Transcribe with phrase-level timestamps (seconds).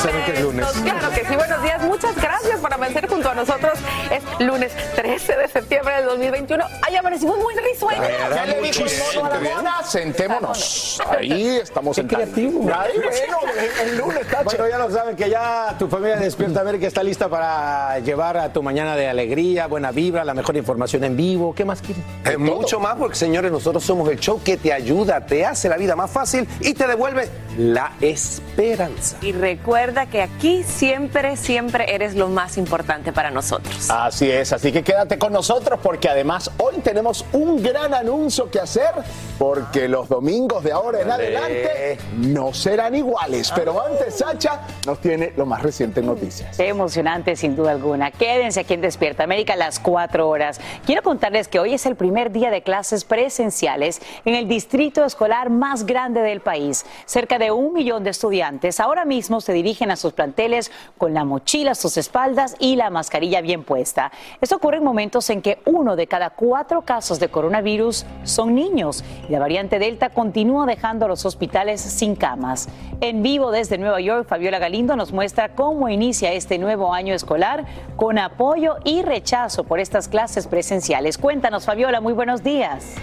[0.00, 1.82] Claro que sí, buenos días.
[1.82, 3.78] Muchas gracias por amanecer junto a nosotros.
[4.10, 6.64] Es lunes 13 de septiembre del 2021.
[6.82, 8.06] Ay, amanecimos muy risueños.
[8.34, 11.00] Ya le dijo el mono a la mona, sentémonos.
[11.08, 12.24] Ahí estamos Qué sentados.
[12.28, 12.70] creativo.
[12.74, 13.38] Ay, bueno,
[13.82, 14.44] el, el lunes, tache.
[14.44, 18.36] Bueno, ya lo saben que ya tu familia de Despierta América está lista para llevar
[18.36, 21.54] a tu mañana de alegría, buena vibra, la mejor información en vivo.
[21.54, 22.04] ¿Qué más quieren?
[22.24, 25.76] Eh, mucho más porque, señores, nosotros somos el show que te ayuda, te hace la
[25.76, 29.16] vida más fácil y te devuelve la esperanza.
[29.22, 33.90] Y recuerda que aquí siempre, siempre eres lo más importante para nosotros.
[33.90, 38.60] Así es, así que quédate con nosotros porque además hoy tenemos un gran anuncio que
[38.60, 38.90] hacer
[39.38, 43.52] porque los domingos de ahora en adelante no serán iguales.
[43.54, 46.56] Pero antes, Sacha nos tiene lo más reciente en noticias.
[46.56, 48.10] Qué emocionante, sin duda alguna.
[48.10, 50.60] Quédense aquí en Despierta América a las 4 horas.
[50.84, 55.50] Quiero contarles que hoy es el primer día de clases presenciales en el distrito escolar
[55.50, 56.84] más grande del país.
[57.06, 61.24] Cerca de un millón de estudiantes ahora mismo se dirigen a sus planteles con la
[61.24, 64.10] mochila a sus espaldas y la mascarilla bien puesta.
[64.40, 69.04] Esto ocurre en momentos en que uno de cada cuatro casos de coronavirus son niños
[69.28, 72.70] y la variante Delta continúa dejando los hospitales sin camas.
[73.02, 77.66] En vivo desde Nueva York, Fabiola Galindo nos muestra cómo inicia este nuevo año escolar
[77.96, 81.18] con apoyo y rechazo por estas clases presenciales.
[81.18, 82.96] Cuéntanos, Fabiola, muy buenos días.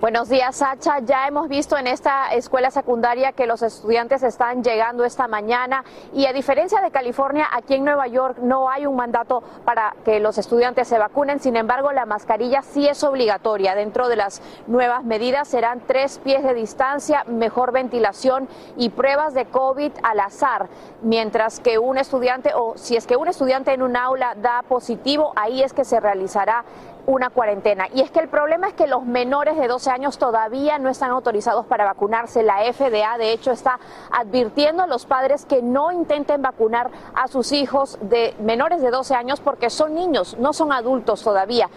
[0.00, 1.00] Buenos días, Sacha.
[1.00, 5.82] Ya hemos visto en esta escuela secundaria que los estudiantes están llegando esta mañana
[6.14, 10.20] y a diferencia de California, aquí en Nueva York no hay un mandato para que
[10.20, 11.40] los estudiantes se vacunen.
[11.40, 13.74] Sin embargo, la mascarilla sí es obligatoria.
[13.74, 19.46] Dentro de las nuevas medidas serán tres pies de distancia, mejor ventilación y pruebas de
[19.46, 20.68] COVID al azar.
[21.02, 25.32] Mientras que un estudiante o si es que un estudiante en un aula da positivo,
[25.34, 26.64] ahí es que se realizará
[27.08, 27.86] una cuarentena.
[27.94, 31.10] Y es que el problema es que los menores de 12 años todavía no están
[31.10, 32.42] autorizados para vacunarse.
[32.42, 33.80] La FDA, de hecho, está
[34.10, 39.14] advirtiendo a los padres que no intenten vacunar a sus hijos de menores de 12
[39.14, 41.70] años porque son niños, no son adultos todavía.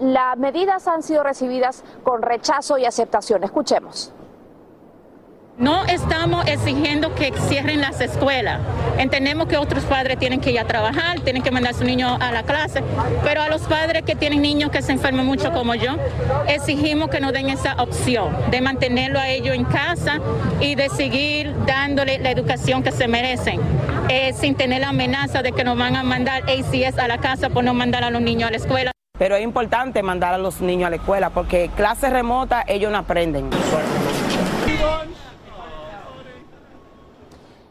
[0.00, 3.44] Las medidas han sido recibidas con rechazo y aceptación.
[3.44, 4.12] Escuchemos.
[5.58, 8.60] No estamos exigiendo que cierren las escuelas.
[8.96, 12.16] Entendemos que otros padres tienen que ir a trabajar, tienen que mandar a su niño
[12.20, 12.84] a la clase,
[13.24, 15.96] pero a los padres que tienen niños que se enferman mucho como yo,
[16.46, 20.20] exigimos que nos den esa opción de mantenerlo a ellos en casa
[20.60, 23.60] y de seguir dándole la educación que se merecen,
[24.08, 27.50] eh, sin tener la amenaza de que nos van a mandar ACS a la casa
[27.50, 28.92] por no mandar a los niños a la escuela.
[29.18, 32.98] Pero es importante mandar a los niños a la escuela porque clases remotas ellos no
[32.98, 33.50] aprenden.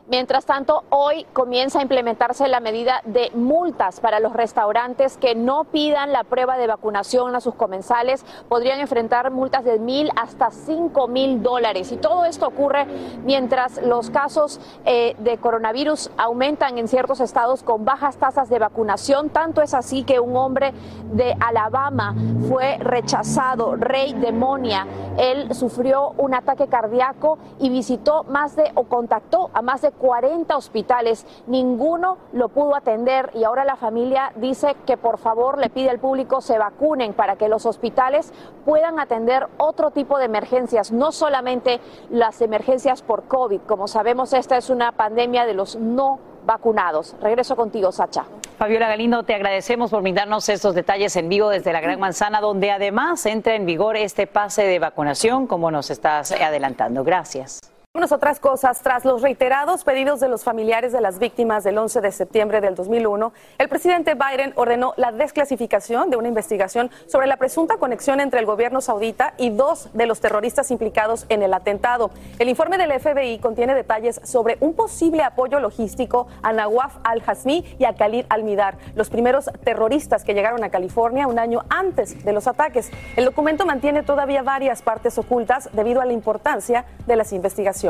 [0.09, 5.65] Mientras tanto, hoy comienza a implementarse la medida de multas para los restaurantes que no
[5.65, 8.25] pidan la prueba de vacunación a sus comensales.
[8.47, 11.91] Podrían enfrentar multas de mil hasta cinco mil dólares.
[11.91, 12.85] Y todo esto ocurre
[13.25, 19.29] mientras los casos eh, de coronavirus aumentan en ciertos estados con bajas tasas de vacunación.
[19.29, 20.73] Tanto es así que un hombre
[21.11, 22.15] de Alabama
[22.47, 24.87] fue rechazado, Rey Demonia.
[25.17, 30.55] Él sufrió un ataque cardíaco y visitó más de o contactó a más de 40
[30.55, 35.89] hospitales, ninguno lo pudo atender y ahora la familia dice que por favor le pide
[35.89, 38.33] al público se vacunen para que los hospitales
[38.65, 41.79] puedan atender otro tipo de emergencias, no solamente
[42.09, 43.61] las emergencias por COVID.
[43.61, 47.15] Como sabemos, esta es una pandemia de los no vacunados.
[47.21, 48.25] Regreso contigo, Sacha.
[48.57, 52.71] Fabiola Galindo, te agradecemos por brindarnos estos detalles en vivo desde la Gran Manzana, donde
[52.71, 57.03] además entra en vigor este pase de vacunación, como nos estás adelantando.
[57.03, 57.76] Gracias.
[57.97, 61.99] Unas otras cosas, tras los reiterados pedidos de los familiares de las víctimas del 11
[62.01, 67.37] de septiembre del 2001, el presidente Biden ordenó la desclasificación de una investigación sobre la
[67.37, 72.11] presunta conexión entre el gobierno saudita y dos de los terroristas implicados en el atentado.
[72.37, 77.85] El informe del FBI contiene detalles sobre un posible apoyo logístico a Nawaf al-Hasmi y
[77.85, 82.45] a Khalid al-Midar, los primeros terroristas que llegaron a California un año antes de los
[82.45, 82.91] ataques.
[83.15, 87.86] El documento mantiene todavía varias partes ocultas debido a la importancia de las investigaciones.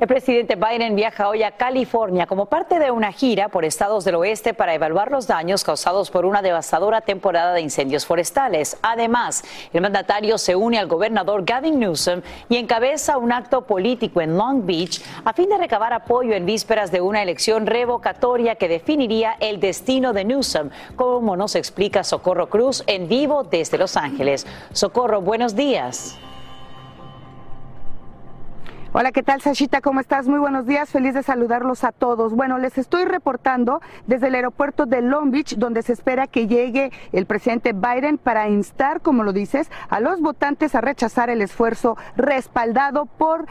[0.00, 4.14] El presidente Biden viaja hoy a California como parte de una gira por estados del
[4.14, 8.76] oeste para evaluar los daños causados por una devastadora temporada de incendios forestales.
[8.80, 9.42] Además,
[9.72, 14.64] el mandatario se une al gobernador Gavin Newsom y encabeza un acto político en Long
[14.64, 19.58] Beach a fin de recabar apoyo en vísperas de una elección revocatoria que definiría el
[19.58, 24.46] destino de Newsom, como nos explica Socorro Cruz en vivo desde Los Ángeles.
[24.72, 26.16] Socorro, buenos días.
[28.94, 29.82] Hola, ¿qué tal, Sashita?
[29.82, 30.28] ¿Cómo estás?
[30.28, 32.32] Muy buenos días, feliz de saludarlos a todos.
[32.32, 36.90] Bueno, les estoy reportando desde el aeropuerto de Long Beach, donde se espera que llegue
[37.12, 41.98] el presidente Biden para instar, como lo dices, a los votantes a rechazar el esfuerzo
[42.16, 43.44] respaldado por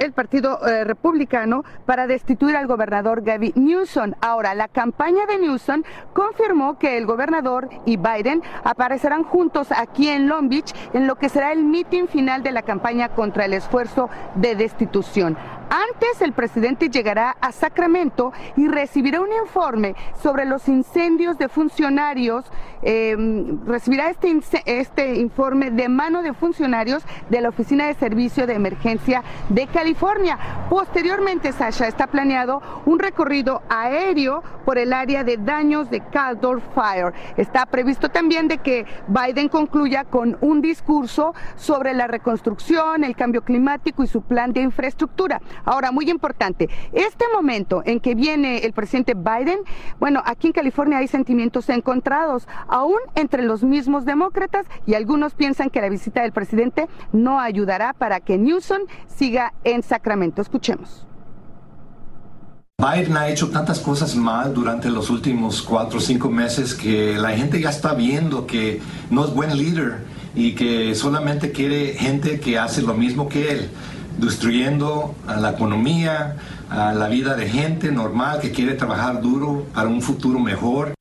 [0.00, 4.14] el Partido eh, Republicano para destituir al gobernador Gavin Newsom.
[4.20, 10.26] Ahora, la campaña de Newsom confirmó que el gobernador y Biden aparecerán juntos aquí en
[10.26, 14.10] Long Beach en lo que será el mitin final de la campaña contra el esfuerzo
[14.34, 15.36] de destitución institución.
[15.72, 22.44] Antes el presidente llegará a Sacramento y recibirá un informe sobre los incendios de funcionarios,
[22.82, 28.52] em, recibirá este, este informe de mano de funcionarios de la Oficina de Servicio de
[28.52, 30.38] Emergencia de California.
[30.68, 37.14] Posteriormente, Sasha, está planeado un recorrido aéreo por el área de daños de Caldor Fire.
[37.38, 43.42] Está previsto también de que Biden concluya con un discurso sobre la reconstrucción, el cambio
[43.42, 45.40] climático y su plan de infraestructura.
[45.64, 49.58] Ahora, muy importante, este momento en que viene el presidente Biden,
[50.00, 55.70] bueno, aquí en California hay sentimientos encontrados, aún entre los mismos demócratas, y algunos piensan
[55.70, 60.42] que la visita del presidente no ayudará para que Newsom siga en Sacramento.
[60.42, 61.06] Escuchemos.
[62.78, 67.30] Biden ha hecho tantas cosas mal durante los últimos cuatro o cinco meses que la
[67.30, 70.04] gente ya está viendo que no es buen líder
[70.34, 73.70] y que solamente quiere gente que hace lo mismo que él
[74.18, 76.36] destruyendo a la economía,
[76.70, 80.94] a la vida de gente normal que quiere trabajar duro para un futuro mejor.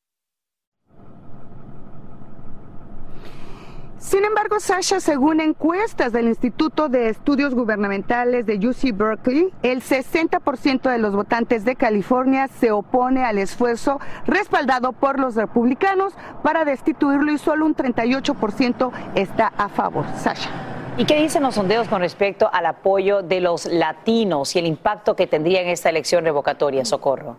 [4.12, 10.90] Sin embargo, Sasha, según encuestas del Instituto de Estudios Gubernamentales de UC Berkeley, el 60%
[10.90, 16.14] de los votantes de California se opone al esfuerzo respaldado por los republicanos
[16.44, 20.04] para destituirlo y solo un 38% está a favor.
[20.18, 20.71] Sasha.
[20.98, 25.16] ¿Y qué dicen los sondeos con respecto al apoyo de los latinos y el impacto
[25.16, 27.38] que tendría en esta elección revocatoria, Socorro?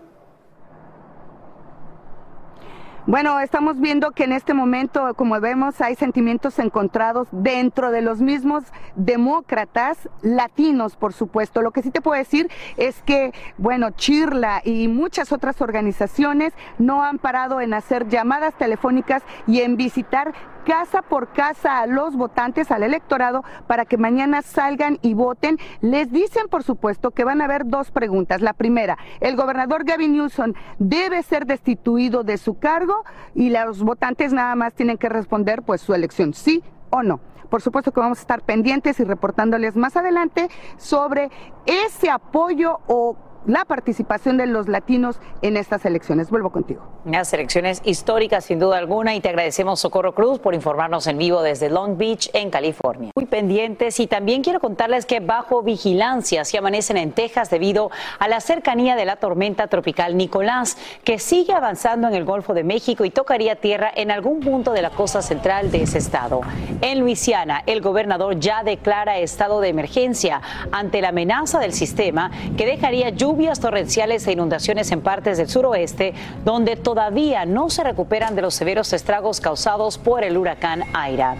[3.04, 8.20] Bueno, estamos viendo que en este momento, como vemos, hay sentimientos encontrados dentro de los
[8.20, 8.62] mismos
[8.94, 11.62] demócratas latinos, por supuesto.
[11.62, 17.02] Lo que sí te puedo decir es que, bueno, Chirla y muchas otras organizaciones no
[17.02, 20.32] han parado en hacer llamadas telefónicas y en visitar
[20.64, 25.58] casa por casa a los votantes, al electorado, para que mañana salgan y voten.
[25.80, 28.40] Les dicen, por supuesto, que van a haber dos preguntas.
[28.40, 33.04] La primera, el gobernador Gavin Newsom debe ser destituido de su cargo
[33.34, 37.20] y los votantes nada más tienen que responder pues su elección, sí o no.
[37.48, 41.30] Por supuesto que vamos a estar pendientes y reportándoles más adelante sobre
[41.66, 46.30] ese apoyo o la participación de los latinos en estas elecciones.
[46.30, 46.86] Vuelvo contigo.
[47.04, 51.42] Unas elecciones históricas sin duda alguna y te agradecemos Socorro Cruz por informarnos en vivo
[51.42, 53.10] desde Long Beach en California.
[53.16, 58.28] Muy pendientes y también quiero contarles que bajo vigilancia se amanecen en Texas debido a
[58.28, 63.04] la cercanía de la tormenta tropical Nicolás que sigue avanzando en el Golfo de México
[63.04, 66.42] y tocaría tierra en algún punto de la costa central de ese estado.
[66.80, 72.66] En Luisiana, el gobernador ya declara estado de emergencia ante la amenaza del sistema que
[72.66, 76.12] dejaría lluvia lluvias torrenciales e inundaciones en partes del suroeste,
[76.44, 81.36] donde todavía no se recuperan de los severos estragos causados por el huracán Aira.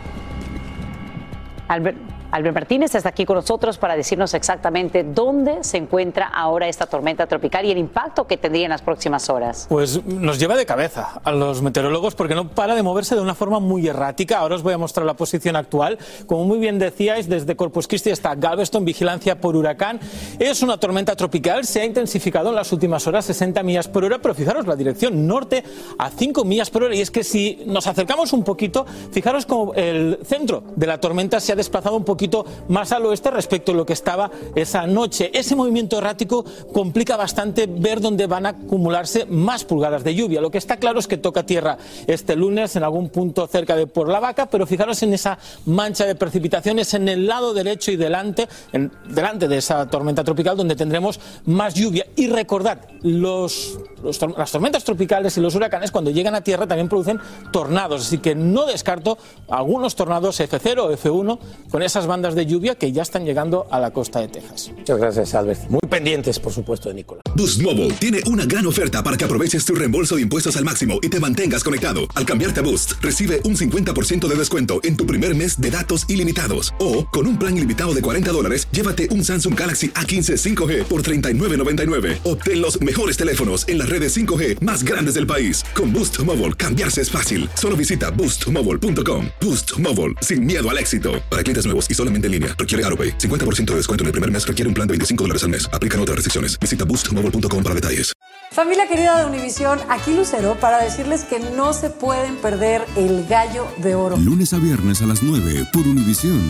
[2.33, 7.67] Martínez está aquí con nosotros para decirnos exactamente dónde se encuentra ahora esta tormenta tropical
[7.67, 9.67] y el impacto que tendría en las próximas horas.
[9.69, 13.35] Pues nos lleva de cabeza a los meteorólogos porque no para de moverse de una
[13.35, 14.39] forma muy errática.
[14.39, 15.99] Ahora os voy a mostrar la posición actual.
[16.27, 20.01] Como muy bien decíais, desde Corpus Christi hasta Galveston, vigilancia por huracán.
[20.39, 24.21] Es una tormenta tropical, se ha intensificado en las últimas horas 60 millas por hora,
[24.21, 25.63] pero fijaros la dirección norte
[25.99, 26.95] a 5 millas por hora.
[26.95, 31.39] Y es que si nos acercamos un poquito, fijaros como el centro de la tormenta
[31.39, 32.22] se ha desplazado un poquito
[32.69, 35.31] más al oeste respecto a lo que estaba esa noche.
[35.35, 40.41] Ese movimiento errático complica bastante ver dónde van a acumularse más pulgadas de lluvia.
[40.41, 43.87] Lo que está claro es que toca tierra este lunes en algún punto cerca de
[43.87, 47.97] Por la Vaca, pero fijaros en esa mancha de precipitaciones en el lado derecho y
[47.97, 52.07] delante, en, delante de esa tormenta tropical donde tendremos más lluvia.
[52.17, 57.21] Y recordad, los, las tormentas tropicales y los huracanes cuando llegan a tierra también producen
[57.53, 61.39] tornados, así que no descarto algunos tornados F0 o F1
[61.71, 64.71] con esas bandas de lluvia que ya están llegando a la costa de Texas.
[64.77, 65.71] Muchas gracias, Albert.
[65.71, 67.23] Muy pendientes, por supuesto, de Nicolás.
[67.35, 70.99] Boost Mobile tiene una gran oferta para que aproveches tu reembolso de impuestos al máximo
[71.01, 72.01] y te mantengas conectado.
[72.15, 76.05] Al cambiarte a Boost, recibe un 50% de descuento en tu primer mes de datos
[76.07, 76.75] ilimitados.
[76.79, 81.03] O, con un plan ilimitado de 40 dólares, llévate un Samsung Galaxy A15 5G por
[81.03, 82.19] $39.99.
[82.25, 85.65] Obtén los mejores teléfonos en las redes 5G más grandes del país.
[85.75, 87.49] Con Boost Mobile, cambiarse es fácil.
[87.55, 89.29] Solo visita boostmobile.com.
[89.41, 91.13] Boost Mobile, sin miedo al éxito.
[91.31, 93.17] Para clientes nuevos y solamente en línea, requiere AroPay.
[93.19, 95.67] 50% de descuento en el primer mes requiere un plan de 25 dólares al mes.
[95.73, 96.59] Aplican otras restricciones.
[96.61, 98.13] Visita boostmobile.com para detalles.
[98.53, 103.67] Familia querida de Univisión, aquí Lucero para decirles que no se pueden perder el gallo
[103.79, 104.19] de oro.
[104.19, 106.43] Lunes a viernes a las 9 por Univisión.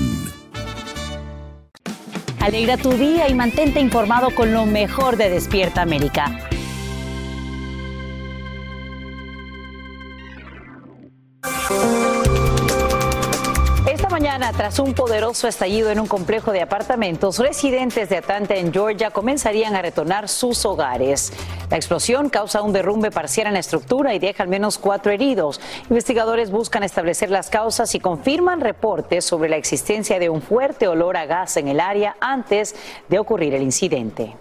[2.40, 6.50] Alegra tu día y mantente informado con lo mejor de Despierta América.
[14.56, 19.74] Tras un poderoso estallido en un complejo de apartamentos, residentes de Atlanta, en Georgia, comenzarían
[19.74, 21.32] a retornar sus hogares.
[21.70, 25.60] La explosión causa un derrumbe parcial en la estructura y deja al menos cuatro heridos.
[25.88, 31.16] Investigadores buscan establecer las causas y confirman reportes sobre la existencia de un fuerte olor
[31.16, 32.74] a gas en el área antes
[33.08, 34.36] de ocurrir el incidente.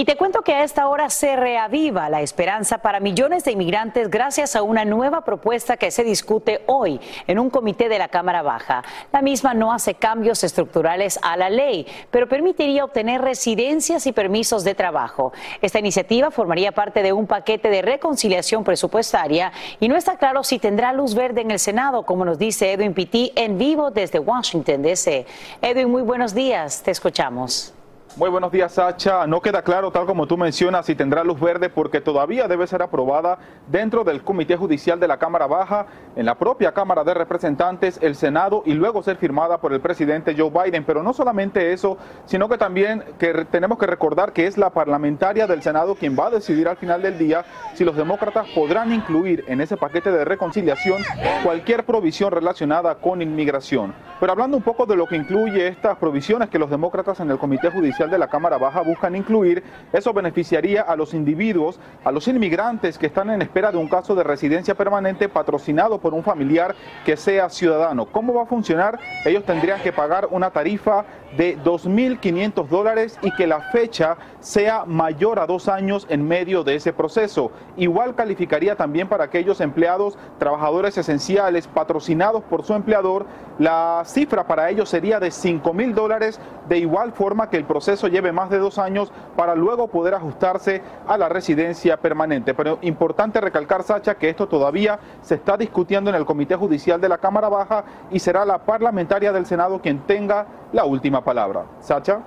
[0.00, 4.08] Y te cuento que a esta hora se reaviva la esperanza para millones de inmigrantes
[4.08, 8.42] gracias a una nueva propuesta que se discute hoy en un comité de la Cámara
[8.42, 8.84] Baja.
[9.12, 14.62] La misma no hace cambios estructurales a la ley, pero permitiría obtener residencias y permisos
[14.62, 15.32] de trabajo.
[15.62, 19.50] Esta iniciativa formaría parte de un paquete de reconciliación presupuestaria
[19.80, 22.94] y no está claro si tendrá luz verde en el Senado, como nos dice Edwin
[22.94, 25.26] Pitti en vivo desde Washington, D.C.
[25.60, 27.74] Edwin, muy buenos días, te escuchamos.
[28.16, 29.26] Muy buenos días, Sacha.
[29.26, 32.82] No queda claro, tal como tú mencionas, si tendrá luz verde porque todavía debe ser
[32.82, 33.38] aprobada
[33.68, 35.86] dentro del Comité Judicial de la Cámara Baja,
[36.16, 40.34] en la propia Cámara de Representantes, el Senado y luego ser firmada por el presidente
[40.36, 40.84] Joe Biden.
[40.84, 45.46] Pero no solamente eso, sino que también que tenemos que recordar que es la parlamentaria
[45.46, 49.44] del Senado quien va a decidir al final del día si los demócratas podrán incluir
[49.48, 51.02] en ese paquete de reconciliación
[51.44, 53.94] cualquier provisión relacionada con inmigración.
[54.18, 57.38] Pero hablando un poco de lo que incluye estas provisiones que los demócratas en el
[57.38, 62.28] Comité Judicial de la Cámara Baja buscan incluir, eso beneficiaría a los individuos, a los
[62.28, 66.76] inmigrantes que están en espera de un caso de residencia permanente patrocinado por un familiar
[67.04, 68.06] que sea ciudadano.
[68.06, 68.98] ¿Cómo va a funcionar?
[69.24, 71.04] Ellos tendrían que pagar una tarifa
[71.36, 76.76] de 2.500 dólares y que la fecha sea mayor a dos años en medio de
[76.76, 77.50] ese proceso.
[77.76, 83.26] Igual calificaría también para aquellos empleados, trabajadores esenciales, patrocinados por su empleador,
[83.58, 88.32] la cifra para ellos sería de 5.000 dólares, de igual forma que el proceso lleve
[88.32, 92.52] más de dos años para luego poder ajustarse a la residencia permanente.
[92.52, 97.08] Pero importante recalcar, Sacha, que esto todavía se está discutiendo en el Comité Judicial de
[97.08, 101.64] la Cámara Baja y será la parlamentaria del Senado quien tenga la última palabra.
[101.80, 102.20] Sacha.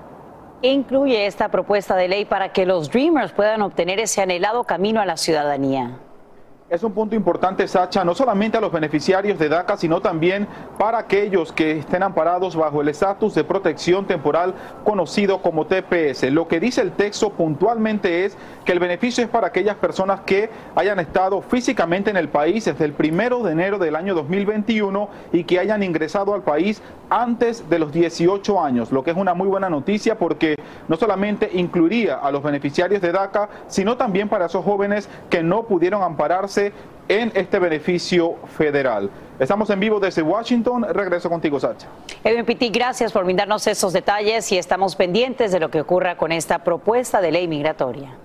[0.63, 5.05] Incluye esta propuesta de ley para que los Dreamers puedan obtener ese anhelado camino a
[5.05, 5.99] la ciudadanía.
[6.71, 10.47] Es un punto importante, Sacha, no solamente a los beneficiarios de DACA, sino también
[10.79, 14.53] para aquellos que estén amparados bajo el estatus de protección temporal
[14.85, 16.31] conocido como TPS.
[16.31, 20.49] Lo que dice el texto puntualmente es que el beneficio es para aquellas personas que
[20.73, 25.43] hayan estado físicamente en el país desde el primero de enero del año 2021 y
[25.43, 29.49] que hayan ingresado al país antes de los 18 años, lo que es una muy
[29.49, 30.55] buena noticia porque
[30.87, 35.63] no solamente incluiría a los beneficiarios de DACA, sino también para esos jóvenes que no
[35.63, 36.60] pudieron ampararse
[37.07, 39.09] en este beneficio federal.
[39.39, 40.85] Estamos en vivo desde Washington.
[40.93, 41.87] Regreso contigo, Sacha.
[42.23, 46.31] Edwin Pitti, gracias por brindarnos esos detalles y estamos pendientes de lo que ocurra con
[46.31, 48.15] esta propuesta de ley migratoria.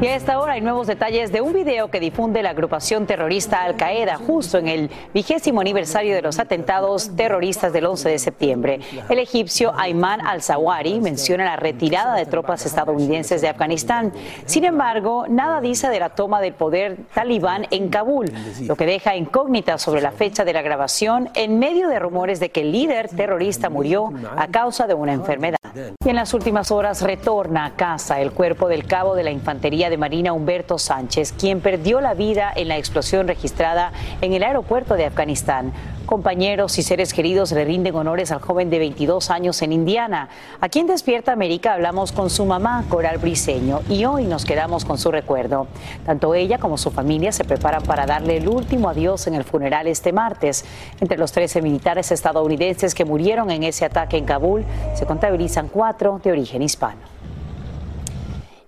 [0.00, 3.64] Y a esta hora hay nuevos detalles de un video que difunde la agrupación terrorista
[3.64, 8.80] Al Qaeda justo en el vigésimo aniversario de los atentados terroristas del 11 de septiembre.
[9.08, 14.12] El egipcio Ayman al-Zawari menciona la retirada de tropas estadounidenses de Afganistán.
[14.46, 18.32] Sin embargo, nada dice de la toma del poder talibán en Kabul,
[18.68, 22.50] lo que deja incógnita sobre la fecha de la grabación en medio de rumores de
[22.50, 25.58] que el líder terrorista murió a causa de una enfermedad.
[26.04, 29.87] Y en las últimas horas retorna a casa el cuerpo del cabo de la Infantería
[29.90, 34.94] de Marina Humberto Sánchez, quien perdió la vida en la explosión registrada en el aeropuerto
[34.94, 35.72] de Afganistán.
[36.08, 40.30] Compañeros y seres queridos le rinden honores al joven de 22 años en Indiana.
[40.58, 44.96] Aquí en Despierta América hablamos con su mamá, Coral Briseño, y hoy nos quedamos con
[44.96, 45.66] su recuerdo.
[46.06, 49.86] Tanto ella como su familia se preparan para darle el último adiós en el funeral
[49.86, 50.64] este martes.
[50.98, 54.64] Entre los 13 militares estadounidenses que murieron en ese ataque en Kabul,
[54.94, 57.17] se contabilizan cuatro de origen hispano.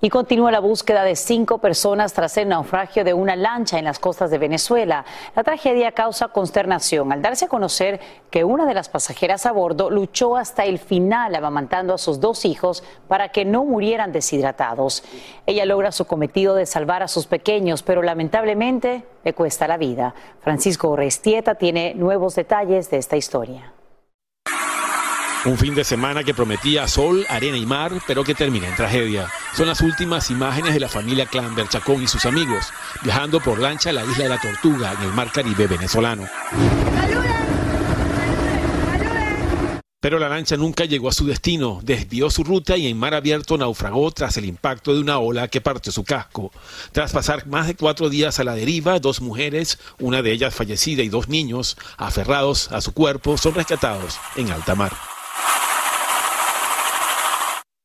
[0.03, 3.99] Y continúa la búsqueda de cinco personas tras el naufragio de una lancha en las
[3.99, 5.05] costas de Venezuela.
[5.37, 9.91] La tragedia causa consternación al darse a conocer que una de las pasajeras a bordo
[9.91, 15.05] luchó hasta el final amamantando a sus dos hijos para que no murieran deshidratados.
[15.45, 20.15] Ella logra su cometido de salvar a sus pequeños, pero lamentablemente le cuesta la vida.
[20.41, 23.75] Francisco Restieta tiene nuevos detalles de esta historia.
[25.47, 29.27] Un fin de semana que prometía sol, arena y mar, pero que termina en tragedia.
[29.57, 32.67] Son las últimas imágenes de la familia Clanber Chacón y sus amigos,
[33.03, 36.29] viajando por lancha a la isla de la Tortuga, en el mar Caribe venezolano.
[39.99, 43.57] Pero la lancha nunca llegó a su destino, desvió su ruta y en mar abierto
[43.57, 46.53] naufragó tras el impacto de una ola que partió su casco.
[46.93, 51.03] Tras pasar más de cuatro días a la deriva, dos mujeres, una de ellas fallecida
[51.03, 54.93] y dos niños, aferrados a su cuerpo, son rescatados en alta mar.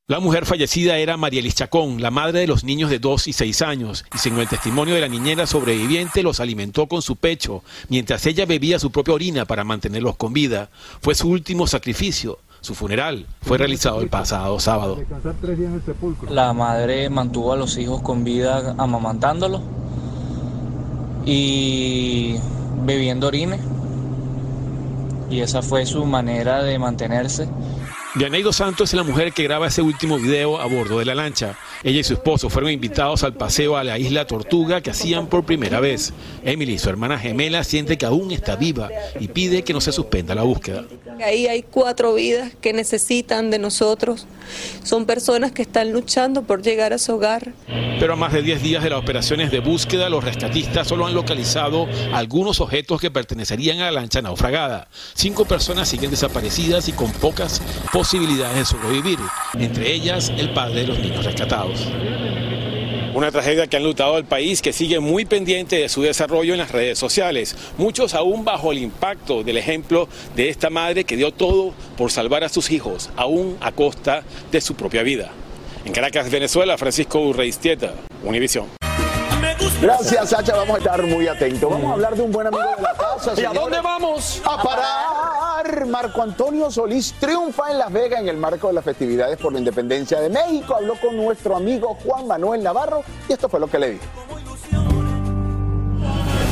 [0.07, 3.33] La mujer fallecida era María Elis Chacón, la madre de los niños de 2 y
[3.33, 7.63] 6 años, y según el testimonio de la niñera sobreviviente, los alimentó con su pecho,
[7.89, 10.69] mientras ella bebía su propia orina para mantenerlos con vida.
[11.01, 12.37] Fue su último sacrificio.
[12.61, 14.99] Su funeral fue realizado el pasado sábado.
[16.29, 19.63] La madre mantuvo a los hijos con vida amamantándolos
[21.25, 22.35] y
[22.85, 23.59] bebiendo orines.
[25.31, 27.47] Y esa fue su manera de mantenerse.
[28.15, 31.57] Dianeido Santos es la mujer que graba ese último video a bordo de la lancha.
[31.85, 35.45] Ella y su esposo fueron invitados al paseo a la isla Tortuga que hacían por
[35.45, 36.13] primera vez.
[36.43, 40.33] Emily, su hermana gemela, siente que aún está viva y pide que no se suspenda
[40.33, 40.85] la búsqueda.
[41.23, 44.25] Ahí hay cuatro vidas que necesitan de nosotros.
[44.83, 47.53] Son personas que están luchando por llegar a su hogar.
[47.99, 51.13] Pero a más de 10 días de las operaciones de búsqueda, los rescatistas solo han
[51.13, 54.87] localizado algunos objetos que pertenecerían a la lancha naufragada.
[55.13, 57.61] Cinco personas siguen desaparecidas y con pocas
[57.93, 59.19] posibilidades de sobrevivir,
[59.59, 61.87] entre ellas el padre de los niños rescatados.
[63.13, 66.59] Una tragedia que ha enlutado al país que sigue muy pendiente de su desarrollo en
[66.59, 67.55] las redes sociales.
[67.77, 72.43] Muchos aún bajo el impacto del ejemplo de esta madre que dio todo por salvar
[72.43, 75.31] a sus hijos, aún a costa de su propia vida.
[75.85, 78.84] En Caracas, Venezuela, Francisco Urreistieta, Univisión.
[79.81, 80.55] Gracias, Sacha.
[80.55, 81.69] Vamos a estar muy atentos.
[81.69, 83.33] Vamos a hablar de un buen amigo de la casa.
[83.39, 84.41] ¿Y a dónde vamos?
[84.45, 85.85] A parar.
[85.85, 89.59] Marco Antonio Solís triunfa en Las Vegas en el marco de las festividades por la
[89.59, 90.75] independencia de México.
[90.75, 94.05] Habló con nuestro amigo Juan Manuel Navarro y esto fue lo que le dijo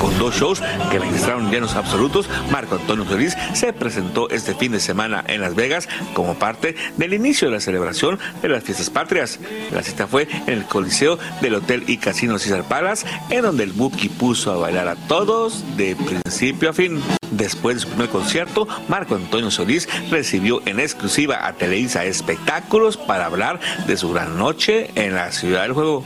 [0.03, 0.61] con dos shows
[0.91, 5.55] que registraron llenos absolutos, Marco Antonio Solís se presentó este fin de semana en Las
[5.55, 9.39] Vegas como parte del inicio de la celebración de las fiestas patrias.
[9.71, 13.71] La cita fue en el Coliseo del Hotel y Casino César Palace, en donde el
[13.71, 17.01] Buki puso a bailar a todos de principio a fin.
[17.31, 23.25] Después de su primer concierto, Marco Antonio Solís recibió en exclusiva a Televisa Espectáculos para
[23.25, 26.03] hablar de su gran noche en la Ciudad del Juego.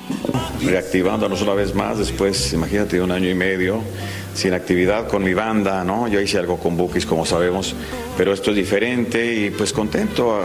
[0.64, 3.84] Reactivándonos una vez más, después, imagínate, un año y medio
[4.34, 6.08] sin actividad con mi banda, ¿no?
[6.08, 7.76] Yo hice algo con Bookies, como sabemos,
[8.17, 10.41] pero esto es diferente y pues contento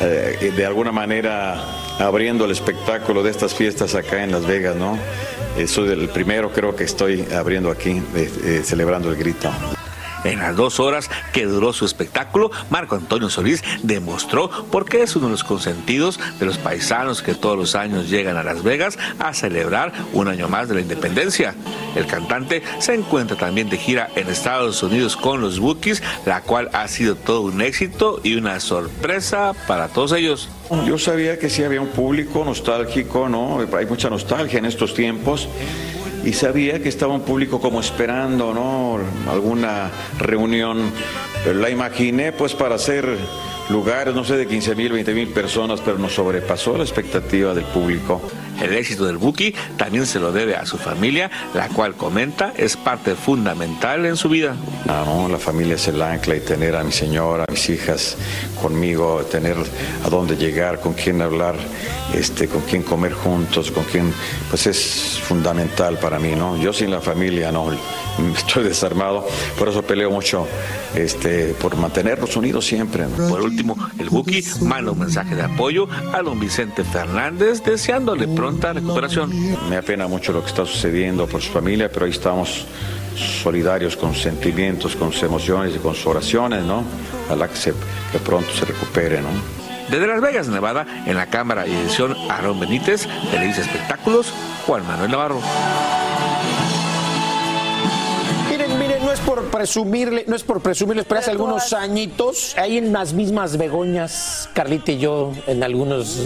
[0.00, 1.54] eh, de alguna manera
[1.98, 4.98] abriendo el espectáculo de estas fiestas acá en Las Vegas, ¿no?
[5.66, 9.50] Soy el primero creo que estoy abriendo aquí, eh, celebrando el grito.
[10.24, 15.16] En las dos horas que duró su espectáculo, Marco Antonio Solís demostró por qué es
[15.16, 18.98] uno de los consentidos de los paisanos que todos los años llegan a Las Vegas
[19.18, 21.54] a celebrar un año más de la independencia.
[21.96, 26.70] El cantante se encuentra también de gira en Estados Unidos con los Bookies, la cual
[26.72, 30.48] ha sido todo un éxito y una sorpresa para todos ellos.
[30.86, 33.58] Yo sabía que sí había un público nostálgico, ¿no?
[33.76, 35.48] Hay mucha nostalgia en estos tiempos
[36.24, 38.98] y sabía que estaba un público como esperando, ¿no?
[39.30, 40.90] Alguna reunión,
[41.54, 43.16] la imaginé pues para hacer
[43.70, 47.64] lugares, no sé, de 15 mil, 20 mil personas, pero nos sobrepasó la expectativa del
[47.64, 48.20] público.
[48.60, 52.76] El éxito del Buki también se lo debe a su familia, la cual comenta es
[52.76, 54.56] parte fundamental en su vida.
[54.88, 58.16] Ah, no, la familia es el ancla y tener a mi señora, a mis hijas
[58.60, 59.56] conmigo, tener
[60.04, 61.56] a dónde llegar, con quién hablar,
[62.14, 64.12] este, con quién comer juntos, con quién,
[64.50, 66.56] pues es fundamental para mí, ¿no?
[66.56, 67.70] Yo sin la familia no
[68.36, 69.26] estoy desarmado,
[69.58, 70.46] por eso peleo mucho
[70.94, 73.06] este, por mantenernos unidos siempre.
[73.06, 78.72] Por último, el Buki manda un mensaje de apoyo a don Vicente Fernández, deseándole pronta
[78.72, 79.30] recuperación.
[79.70, 82.66] Me apena mucho lo que está sucediendo por su familia, pero ahí estamos
[83.14, 86.82] solidarios con sentimientos, con sus emociones y con sus oraciones, ¿no?
[87.26, 87.72] Ojalá que, se,
[88.10, 89.28] que pronto se recupere, ¿no?
[89.88, 94.32] Desde Las Vegas, Nevada, en la cámara y edición Aaron Benítez, Televisa Espectáculos,
[94.66, 95.40] Juan Manuel Navarro.
[99.26, 104.48] Por presumirle, no es por presumirles, pero hace algunos añitos, ahí en las mismas Begoñas,
[104.54, 106.18] Carlita y yo, en algunos,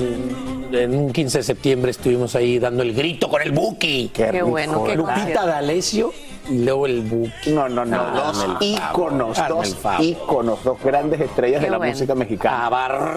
[0.73, 4.11] en un 15 de septiembre estuvimos ahí dando el grito con el Buki.
[4.13, 5.47] Qué bueno, qué Lupita.
[5.47, 6.13] D'Alessio
[6.51, 7.51] y luego el Buki.
[7.51, 11.93] No, no, no, Ah, dos íconos, dos íconos, dos grandes estrellas Qué de la bueno.
[11.93, 13.17] música mexicana.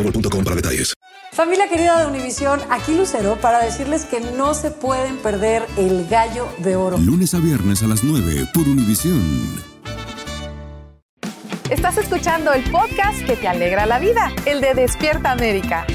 [0.03, 0.93] boostmobile.com para detalles.
[1.31, 6.47] Familia querida de Univisión, aquí Lucero para decirles que no se pueden perder el gallo
[6.57, 6.97] de oro.
[6.97, 9.71] Lunes a viernes a las 9 por Univisión.
[11.69, 15.87] Estás escuchando el podcast que te alegra la vida, el de Despierta América.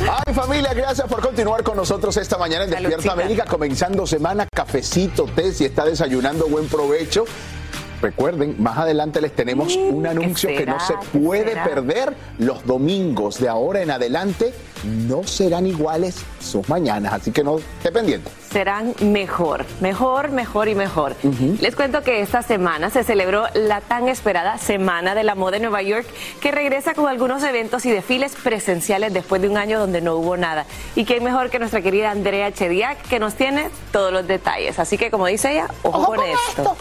[0.00, 3.12] Ay, familia, gracias por continuar con nosotros esta mañana en Despierta.
[3.12, 7.24] América, comenzando semana, cafecito, té, si está desayunando, buen provecho.
[8.00, 10.94] Recuerden, más adelante les tenemos un anuncio que no se?
[10.94, 12.14] ¿Qué puede perder.
[12.38, 14.52] Los domingos de ahora en adelante
[14.84, 18.30] no serán iguales sus mañanas, así que no esté pendiente.
[18.50, 21.16] serán mejor, mejor, mejor y mejor.
[21.60, 25.62] Les cuento que esta semana se celebró la tan esperada Semana de la Moda en
[25.62, 26.06] Nueva York,
[26.40, 30.36] que regresa con algunos eventos y desfiles presenciales después de un año donde no hubo
[30.36, 30.64] nada.
[30.94, 34.78] Y quién mejor que nuestra querida Andrea Chediak, que nos tiene todos los detalles.
[34.78, 36.76] Así que, como dice ella, ojo, con esto.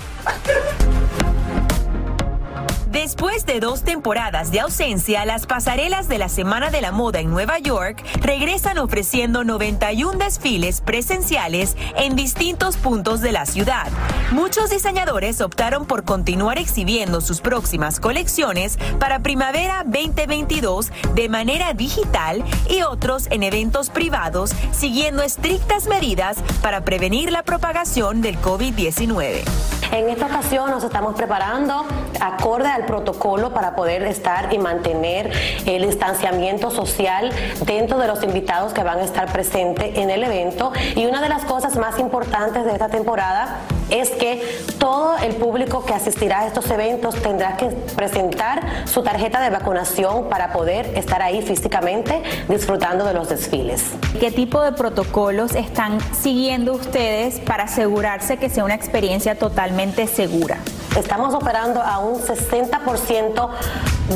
[2.98, 7.30] Después de dos temporadas de ausencia, las pasarelas de la Semana de la Moda en
[7.30, 13.86] Nueva York regresan ofreciendo 91 desfiles presenciales en distintos puntos de la ciudad.
[14.32, 22.44] Muchos diseñadores optaron por continuar exhibiendo sus próximas colecciones para primavera 2022 de manera digital
[22.68, 29.77] y otros en eventos privados, siguiendo estrictas medidas para prevenir la propagación del COVID-19.
[29.91, 31.86] En esta ocasión nos estamos preparando
[32.19, 35.32] acorde al protocolo para poder estar y mantener
[35.65, 37.32] el distanciamiento social
[37.65, 40.71] dentro de los invitados que van a estar presentes en el evento.
[40.95, 44.41] Y una de las cosas más importantes de esta temporada es que
[44.80, 50.30] todo el público que asistirá a estos eventos tendrá que presentar su tarjeta de vacunación
[50.30, 53.84] para poder estar ahí físicamente disfrutando de los desfiles.
[54.19, 60.58] ¿Qué tipo de protocolos están siguiendo ustedes para asegurarse que sea una experiencia totalmente segura?
[60.98, 63.50] Estamos operando a un 60%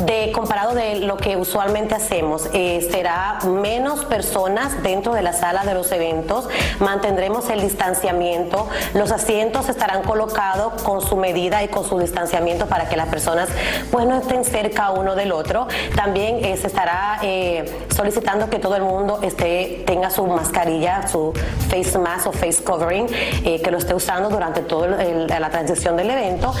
[0.04, 2.48] de comparado de lo que usualmente hacemos.
[2.52, 6.48] Eh, será menos personas dentro de la sala de los eventos.
[6.80, 8.68] Mantendremos el distanciamiento.
[8.94, 13.48] Los asientos estarán colocados con su medida y con su distanciamiento para que las personas
[13.90, 15.68] pues no estén cerca uno del otro.
[15.94, 21.32] También eh, se estará eh, solicitando que todo el mundo esté tenga su mascarilla, su
[21.68, 26.52] face mask o face covering, que lo esté usando durante toda la transición del evento.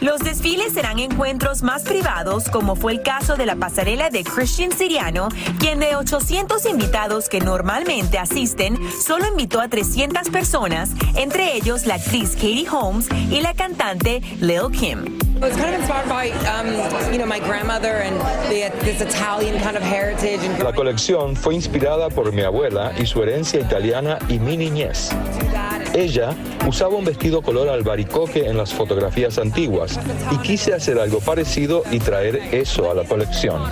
[0.00, 4.72] Los desfiles serán encuentros más privados, como fue el caso de la pasarela de Christian
[4.72, 11.84] Siriano, quien de 800 invitados que normalmente asisten, solo invitó a 300 personas, entre ellos
[11.84, 15.27] la actriz Katie Holmes y la cantante Lil Kim.
[15.40, 16.66] I was kind of inspired by, um,
[17.12, 18.16] you know, my grandmother and
[18.50, 20.40] the, this Italian kind of heritage.
[20.40, 25.10] And La colección fue inspirada por mi abuela y su herencia italiana y mi niñez.
[25.94, 26.34] Ella
[26.66, 30.00] usaba un vestido color albaricoque en las fotografías antiguas
[30.32, 33.62] y quise hacer algo parecido y traer eso a la colección.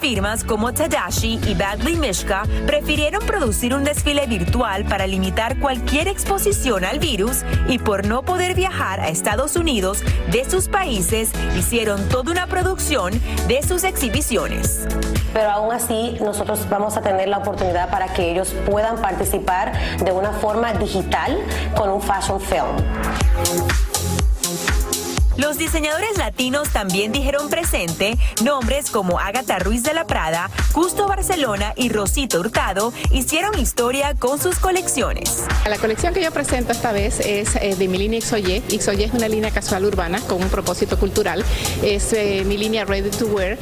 [0.00, 6.86] Firmas como Tadashi y Badley Mishka prefirieron producir un desfile virtual para limitar cualquier exposición
[6.86, 12.32] al virus y por no poder viajar a Estados Unidos de sus países, hicieron toda
[12.32, 13.12] una producción
[13.46, 14.86] de sus exhibiciones.
[15.34, 20.12] Pero aún así, nosotros vamos a tener la oportunidad para que ellos puedan participar de
[20.12, 21.38] una forma digital
[21.76, 23.89] con un fashion film.
[25.40, 31.72] Los diseñadores latinos también dijeron presente nombres como Agatha Ruiz de la Prada, Justo Barcelona
[31.76, 35.44] y Rosito Hurtado hicieron historia con sus colecciones.
[35.66, 38.62] La colección que yo presento esta vez es eh, de mi línea Xoye.
[38.78, 41.42] Xoye es una línea casual urbana con un propósito cultural.
[41.82, 43.56] Es eh, mi línea Ready to Wear,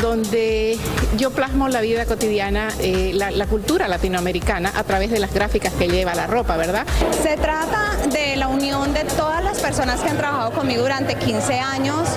[0.00, 0.78] donde
[1.18, 5.74] yo plasmo la vida cotidiana, eh, la, la cultura latinoamericana a través de las gráficas
[5.74, 6.86] que lleva la ropa, ¿verdad?
[7.22, 11.58] Se trata de la unión de todas las personas que han trabajado conmigo durante 15
[11.58, 12.08] años.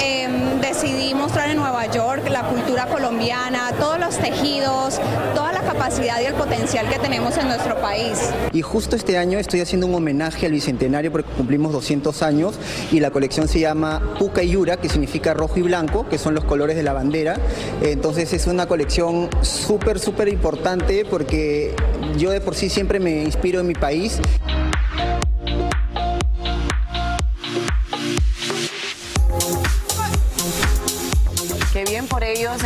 [0.00, 5.00] Em, decidí mostrar en Nueva York la cultura colombiana, todos los tejidos,
[5.34, 8.30] toda la capacidad y el potencial que tenemos en nuestro país.
[8.52, 12.58] Y justo este año estoy haciendo un homenaje al Bicentenario porque cumplimos 200 años
[12.90, 16.34] y la colección se llama Puca y Yura, que significa rojo y blanco, que son
[16.34, 17.36] los colores de la bandera.
[17.82, 21.74] Entonces es una colección súper, súper importante porque
[22.16, 24.20] yo de por sí siempre me inspiro en mi país.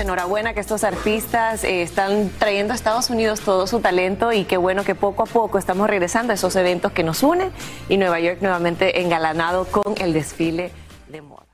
[0.04, 4.56] Enhorabuena que estos artistas eh, están trayendo a Estados Unidos todo su talento y qué
[4.56, 7.50] bueno que poco a poco estamos regresando a esos eventos que nos unen
[7.88, 10.70] y Nueva York nuevamente engalanado con el desfile
[11.08, 11.53] de moda.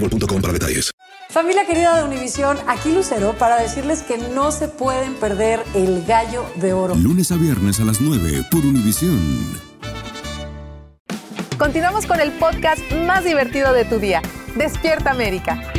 [0.00, 0.90] boostmobile.com para detalles.
[1.30, 6.46] Familia querida de Univisión, aquí Lucero para decirles que no se pueden perder el gallo
[6.56, 6.94] de oro.
[6.94, 9.18] Lunes a viernes a las 9 por Univisión.
[11.58, 14.22] Continuamos con el podcast más divertido de tu día,
[14.54, 15.72] Despierta América.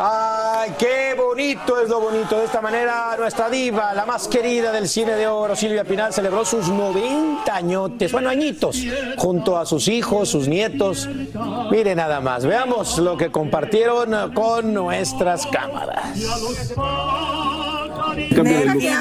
[0.00, 2.38] Ay, qué bonito es lo bonito.
[2.38, 6.44] De esta manera, nuestra diva, la más querida del cine de oro, Silvia Pinal, celebró
[6.44, 8.80] sus 90 añotes, bueno, añitos,
[9.16, 11.08] junto a sus hijos, sus nietos.
[11.72, 16.16] Mire nada más, veamos lo que compartieron con nuestras cámaras.
[18.30, 18.92] Me pidió,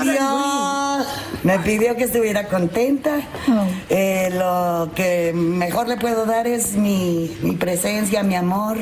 [1.43, 3.21] me pidió que estuviera contenta.
[3.89, 8.77] Eh, lo que mejor le puedo dar es mi, mi presencia, mi amor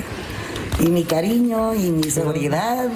[0.79, 2.89] y mi cariño y mi seguridad.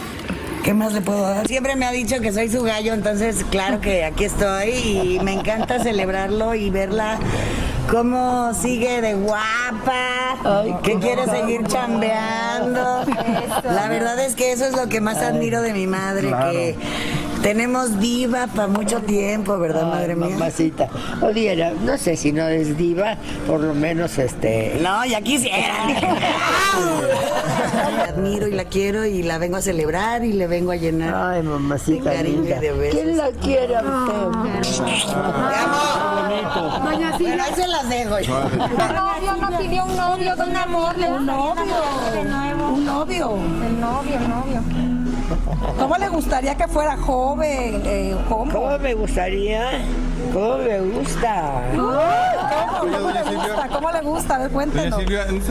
[0.63, 1.47] ¿Qué más le puedo dar?
[1.47, 5.33] Siempre me ha dicho que soy su gallo, entonces claro que aquí estoy y me
[5.33, 7.17] encanta celebrarlo y verla
[7.89, 13.03] cómo sigue de guapa, que quiere seguir chambeando.
[13.63, 16.75] La verdad es que eso es lo que más admiro de mi madre, que
[17.41, 20.29] tenemos diva para mucho tiempo, ¿verdad, madre mía?
[20.29, 20.89] Mamacita.
[21.21, 24.79] Oye, no sé si no es diva, por lo menos este.
[24.81, 25.87] No, ya quisiera.
[27.97, 31.33] la admiro y la quiero y la vengo a celebrar y le vengo a llenar.
[31.33, 32.09] Ay, mamacita.
[32.09, 32.57] de cariño linda.
[32.57, 32.99] y de besos.
[32.99, 34.13] ¿Quién la quiere a usted?
[36.83, 37.43] Doña Silvia.
[37.43, 38.19] ahí se las dejo.
[38.19, 38.39] yo.
[38.39, 40.95] novio no pidió un novio, don amor.
[40.97, 41.63] Un novio.
[42.69, 43.39] Un novio.
[43.65, 44.88] El novio, el novio.
[45.77, 47.81] ¿Cómo le gustaría que fuera joven?
[47.85, 48.51] Eh, ¿cómo?
[48.51, 49.81] ¿Cómo me gustaría?
[50.33, 51.63] ¿Cómo me gusta?
[51.75, 53.69] ¿Cómo le gusta?
[53.71, 54.35] ¿Cómo le gusta?
[54.35, 54.99] A ver, cuéntenos.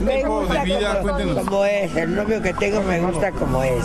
[0.02, 0.64] Me gusta
[1.02, 3.84] como, como es, el novio que tengo me gusta como es.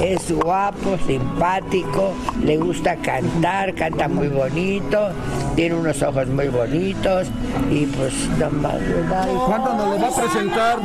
[0.00, 5.10] Es guapo, simpático, le gusta cantar, canta muy bonito,
[5.54, 7.28] tiene unos ojos muy bonitos
[7.70, 9.28] y pues nomás, ¿verdad?
[9.46, 10.78] ¿Cuándo nos lo va a presentar?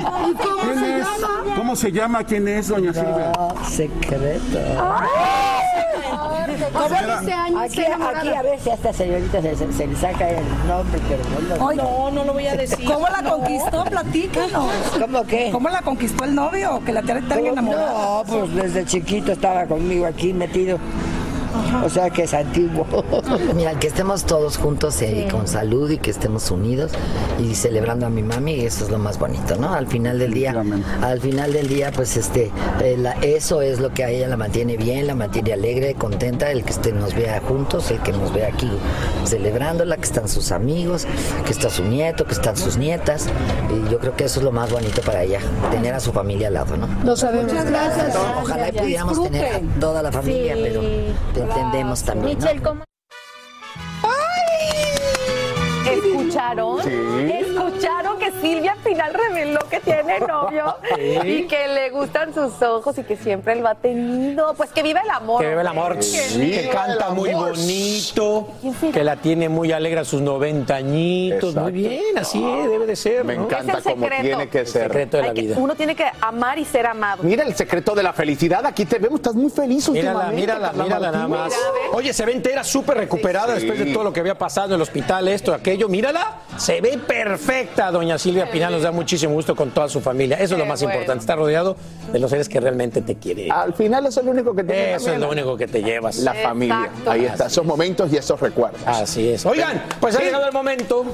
[0.62, 1.08] ¿Quién es?
[1.56, 2.24] ¿Cómo se llama?
[2.24, 3.32] ¿Quién es, doña Silvia?
[3.38, 4.49] No, secreto.
[6.74, 10.44] ¿Cómo dice Aquí, aquí a veces a esta señorita se, se- se le saca el
[10.68, 12.86] nombre, pero no lo Ay, no, no lo voy a decir.
[12.86, 13.84] ¿Cómo la conquistó?
[13.86, 14.72] Platícanos.
[15.00, 15.50] ¿Cómo qué?
[15.52, 16.82] ¿Cómo la conquistó el novio?
[16.86, 17.92] Que la tiene tan enamorada.
[17.92, 20.78] No, pues desde chiquito estaba conmigo aquí metido.
[21.84, 22.86] O sea que es antiguo.
[23.56, 26.92] Mira, que estemos todos juntos eh, con salud y que estemos unidos
[27.40, 29.74] y celebrando a mi mami, eso es lo más bonito, ¿no?
[29.74, 30.54] Al final del día,
[31.02, 34.38] al final del día, pues este, eh, la- eso es lo que a ella la
[34.38, 38.34] mantiene bien, la mantiene alegre, contenta, el que este, nos vea juntos, el que nos
[38.34, 38.70] vea aquí
[39.26, 41.06] celebrándola, que están sus amigos,
[41.46, 43.28] que está su nieto, que están sus nietas,
[43.70, 45.40] y yo creo que eso es lo más bonito para ella,
[45.72, 46.88] tener a su familia al lado, ¿no?
[47.04, 47.52] Lo sabemos.
[47.52, 48.18] Muchas gracias.
[48.44, 50.62] Ojalá y pudiéramos tener a toda la familia, Sí.
[50.64, 50.82] pero
[51.40, 52.38] te entendemos también.
[52.38, 52.46] ¿no?
[52.46, 52.84] Michelle, ¿cómo?
[55.90, 56.84] ¿Escucharon?
[56.84, 56.90] Sí.
[57.34, 60.76] ¿Escucharon que Silvia al final reveló que tiene novio?
[60.96, 61.20] Sí.
[61.28, 64.54] Y que le gustan sus ojos y que siempre lo ha tenido.
[64.56, 65.42] Pues que vive el amor.
[65.42, 66.08] Que vive el amor, hombre.
[66.52, 68.48] que canta muy bonito,
[68.94, 71.56] que la tiene muy alegre a sus 90 añitos.
[71.56, 73.24] Muy bien, así es, debe de ser.
[73.24, 73.44] Me ¿no?
[73.46, 74.84] encanta como tiene que El ser.
[74.84, 75.56] secreto de la Hay que- vida.
[75.58, 77.24] uno tiene que amar y ser amado.
[77.24, 78.66] Mira el secreto de la felicidad.
[78.66, 80.42] Aquí te vemos, estás muy feliz Mírala, últimamente.
[80.42, 81.54] mírala, Carla mírala nada más.
[81.94, 83.66] Oye, se ve entera, súper recuperada Sí.
[83.66, 85.88] después de todo lo que había pasado en el hospital, esto, aquello.
[85.90, 88.72] Mírala, se ve perfecta, doña Silvia Pinal.
[88.72, 90.38] Nos da muchísimo gusto con toda su familia.
[90.38, 90.96] Eso es lo más bueno.
[90.96, 91.76] importante, estar rodeado
[92.12, 93.52] de los seres que realmente te quieren.
[93.52, 96.18] Al final eso es lo único que te Eso es lo único que te llevas.
[96.20, 96.90] La familia.
[97.06, 98.82] Ahí está, esos momentos y esos recuerdos.
[98.86, 99.46] Así es.
[99.46, 101.06] Oigan, pues ha llegado el momento.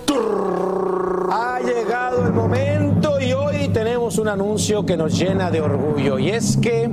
[1.31, 6.29] Ha llegado el momento y hoy tenemos un anuncio que nos llena de orgullo y
[6.29, 6.89] es que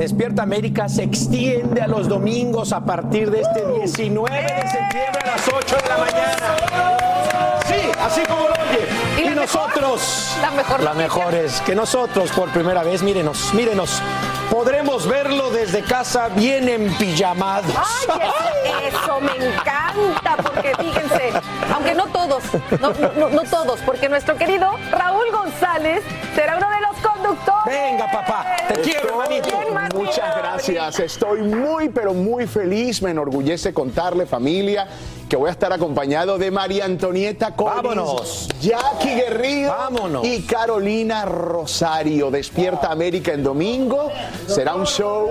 [0.00, 5.26] Despierta América se extiende a los domingos a partir de este 19 de septiembre a
[5.26, 7.60] las 8 de la mañana.
[7.66, 8.59] Sí, así como lo.
[9.20, 9.36] ¿Y Y, mejor?
[9.36, 14.00] nosotros, La mejor la mejor es que nosotros por primera vez, mírenos, mírenos,
[14.50, 17.70] podremos verlo desde casa bien en pijamados.
[17.76, 18.20] Ay,
[18.88, 21.32] eso, eso me encanta, porque fíjense,
[21.74, 22.42] aunque no todos,
[22.80, 26.02] no, no- no todos, porque nuestro querido Raúl González
[26.34, 27.64] será uno de los conductores.
[27.66, 29.48] Venga, papá, te quiero, hermanito.
[29.50, 30.98] ¿Quién más Muchas gracias.
[31.00, 33.02] Estoy muy, pero muy feliz.
[33.02, 34.88] Me enorgullece contarle, familia,
[35.30, 38.48] que voy a estar acompañado de María Antonieta Collins, Vámonos.
[38.60, 40.26] Jackie Guerrido Vámonos.
[40.26, 42.32] y Carolina Rosario.
[42.32, 44.10] Despierta América en domingo.
[44.48, 45.28] Será un show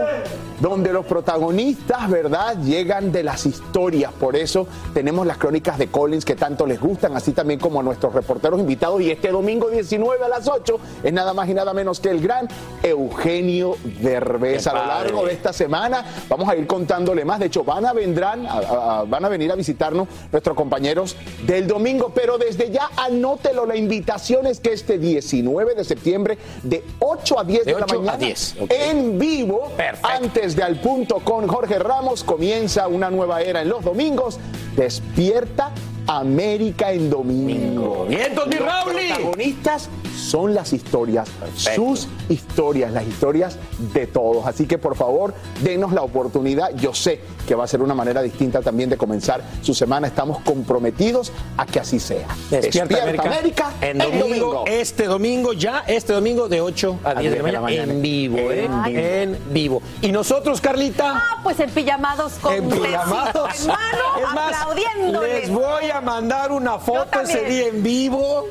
[0.61, 4.13] donde los protagonistas, ¿verdad?, llegan de las historias.
[4.13, 7.83] Por eso tenemos las crónicas de Collins que tanto les gustan, así también como a
[7.83, 9.01] nuestros reporteros invitados.
[9.01, 12.21] Y este domingo 19 a las 8 es nada más y nada menos que el
[12.21, 12.47] gran
[12.83, 14.65] Eugenio Derbez.
[14.67, 17.39] A lo largo de esta semana vamos a ir contándole más.
[17.39, 19.55] De hecho, van a, vendrán, a- a- van a venir a
[19.93, 22.11] nuestros compañeros del domingo.
[22.13, 23.65] Pero desde ya anótelo.
[23.65, 27.85] La invitación es que este 19 de septiembre, de 8 a 10 de, De la
[27.85, 28.71] 8 a mañana, 10, ok.
[28.71, 30.07] en vivo, Perfecto.
[30.07, 34.39] antes de Al Punto con Jorge Ramos, comienza una nueva era en los domingos.
[34.75, 35.71] Despierta
[36.07, 38.05] América en domingo.
[38.07, 43.57] Vientos, mi protagonistas son las historias, sus historias, las historias
[43.93, 44.45] de todos.
[44.45, 46.75] Así que por favor, denos la oportunidad.
[46.75, 50.07] Yo sé que va a ser una manera distinta también de comenzar su semana.
[50.07, 52.27] Estamos comprometidos a que así sea.
[52.49, 57.51] Despierta, América, en en domingo, este domingo ya, este domingo de 8 a 10 de
[57.51, 58.65] la mañana, en vivo, ¿eh?
[58.65, 58.99] En vivo.
[58.99, 59.81] En vivo.
[60.01, 63.61] Y nosotros, Carlita, Ah, pues en pijamados con en pijamados.
[63.61, 63.79] en mano,
[64.17, 65.39] Es más, aplaudiéndoles.
[65.41, 68.45] les voy a mandar una foto ese día en vivo,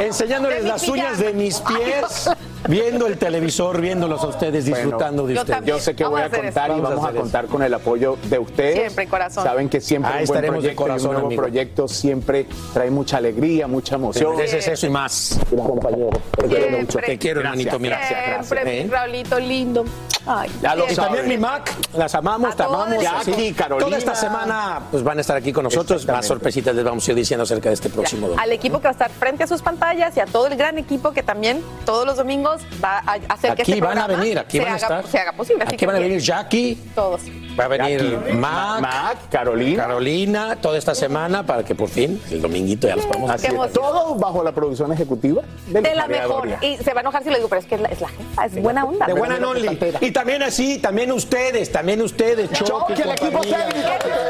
[0.00, 2.28] enseñándoles De mi las uñas de mis pies,
[2.68, 5.64] viendo el televisor, viéndolos a ustedes, disfrutando de ustedes.
[5.64, 6.78] Yo sé que Vamos voy a a contar eso.
[6.78, 8.74] y Vamos a vamos a contar con el apoyo de ustedes.
[8.78, 9.44] Siempre, corazón.
[9.44, 11.42] Saben que siempre Ahí un buen estaremos de y un corazón, nuevo amigo.
[11.42, 14.38] proyecto siempre trae mucha alegría, mucha emoción.
[14.40, 15.38] Ese es eso y más.
[15.50, 16.80] Mira, compañero, te quiero Siempre.
[16.82, 16.98] mucho.
[16.98, 18.00] Te quiero, hermanito, mira.
[18.06, 18.88] Siempre, mi ¿Eh?
[18.90, 19.84] Raulito lindo.
[20.24, 21.04] Ay, Ya lo Y siempre.
[21.04, 23.02] también mi Mac, las amamos, A te amamos.
[23.02, 23.52] Jackie.
[23.52, 23.86] Carolina.
[23.86, 26.06] Toda esta semana pues van a estar aquí con nosotros.
[26.06, 28.40] Más sorpresitas les vamos a ir diciendo acerca de este próximo domingo.
[28.42, 30.78] Al equipo que va a estar frente a sus pantallas y a todo el gran
[30.78, 32.51] equipo que también todos los domingos
[32.82, 35.06] va a hacer que Aquí este van a venir, aquí se van a haga, estar.
[35.06, 35.64] se haga posible.
[35.64, 37.22] Así Aquí que van a venir Jackie, todos.
[37.58, 39.82] Va a venir Jackie, Mac, Mac, Carolina.
[39.82, 43.72] Carolina, toda esta semana para que por fin el dominguito ya los podamos emoción.
[43.72, 46.28] Todo bajo la producción ejecutiva de, De la mejor.
[46.48, 46.58] Doria.
[46.62, 48.08] Y se va a enojar si le digo, pero es que es la, es la
[48.08, 49.06] jefa, es buena onda.
[49.06, 49.72] de buena mira.
[50.00, 53.88] Y también así, también ustedes, también ustedes, Choque, Choque, el equipo técnico,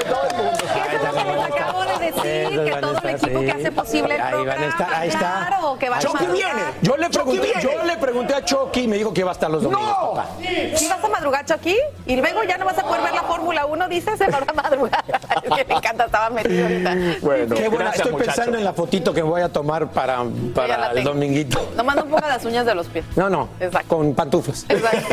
[0.09, 0.59] todo el mundo.
[0.73, 3.47] Que eso es lo que les acabo de decir, Esos que todo el equipo sí.
[3.47, 4.67] que hace posible el Ahí van a programa.
[4.69, 5.47] estar, ahí está.
[5.49, 6.63] Claro, que va Chucky viene.
[6.83, 7.63] Yo le pregunté, viene.
[7.63, 10.11] yo le pregunté a Chucky y me dijo que iba a estar los domingos, ¡No!
[10.15, 10.27] papá.
[10.75, 11.77] ¿Sí vas a madrugar, Chucky?
[12.07, 14.53] Y luego ya no vas a poder ver la Fórmula 1, dices, se va a
[14.53, 15.05] madrugar.
[15.43, 16.95] Es que me encanta, estaba metido ahorita.
[17.21, 20.23] Bueno, Qué bueno, gracias, estoy pensando en la fotito que voy a tomar para,
[20.55, 21.11] para el tengo.
[21.11, 21.73] dominguito.
[21.77, 23.05] Nomás no ponga las uñas de los pies.
[23.17, 23.97] No, no, Exacto.
[23.97, 24.65] con pantuflas.
[24.69, 25.09] Exacto.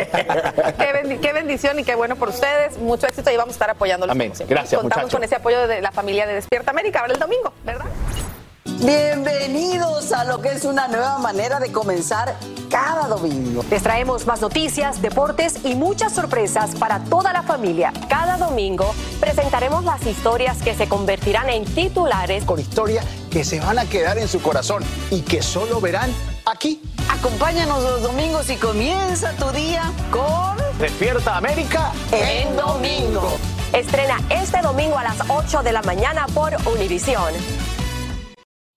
[0.77, 2.77] qué, bendi- qué bendición y qué bueno por ustedes.
[2.77, 4.11] Mucho éxito y vamos a estar apoyándolos.
[4.15, 4.33] Amén.
[4.47, 7.85] Gracias, Contamos con ese apoyo de la familia de Despierta América ahora el domingo, ¿verdad?
[8.81, 12.37] Bienvenidos a lo que es una nueva manera de comenzar
[12.69, 13.65] cada domingo.
[13.69, 17.91] Les traemos más noticias, deportes y muchas sorpresas para toda la familia.
[18.07, 22.45] Cada domingo presentaremos las historias que se convertirán en titulares.
[22.45, 24.81] Con historias que se van a quedar en su corazón
[25.11, 26.13] y que solo verán
[26.45, 26.81] aquí.
[27.09, 33.29] Acompáñanos los domingos y comienza tu día con Despierta América en domingo.
[33.73, 37.33] Estrena este domingo a las 8 de la mañana por Univisión.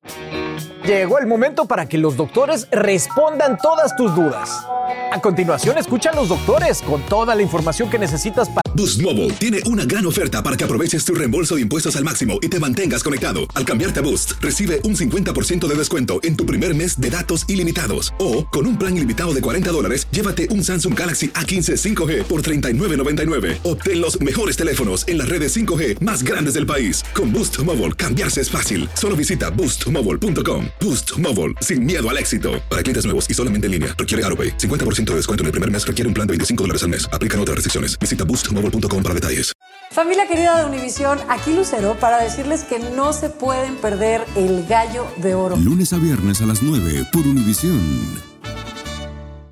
[0.05, 4.67] Música Llegó el momento para que los doctores respondan todas tus dudas.
[5.13, 8.63] A continuación, escucha a los doctores con toda la información que necesitas para...
[8.75, 12.39] Boost Mobile tiene una gran oferta para que aproveches tu reembolso de impuestos al máximo
[12.43, 13.41] y te mantengas conectado.
[13.55, 17.45] Al cambiarte a Boost, recibe un 50% de descuento en tu primer mes de datos
[17.49, 18.13] ilimitados.
[18.19, 22.43] O, con un plan ilimitado de 40 dólares, llévate un Samsung Galaxy A15 5G por
[22.43, 23.59] $39.99.
[23.63, 27.05] Obtén los mejores teléfonos en las redes 5G más grandes del país.
[27.15, 28.89] Con Boost Mobile, cambiarse es fácil.
[28.95, 30.72] Solo visita boostmobile.com.
[30.81, 32.53] Boost Mobile, sin miedo al éxito.
[32.71, 34.57] Para clientes nuevos y solamente en línea, requiere AroPay.
[34.57, 37.07] 50% de descuento en el primer mes requiere un plan de 25 dólares al mes.
[37.13, 37.99] Aplican otras restricciones.
[37.99, 39.53] Visita boostmobile.com para detalles.
[39.93, 45.07] Familia querida de Univisión, aquí Lucero para decirles que no se pueden perder el gallo
[45.19, 45.57] de oro.
[45.57, 48.33] Lunes a viernes a las 9 por Univisión.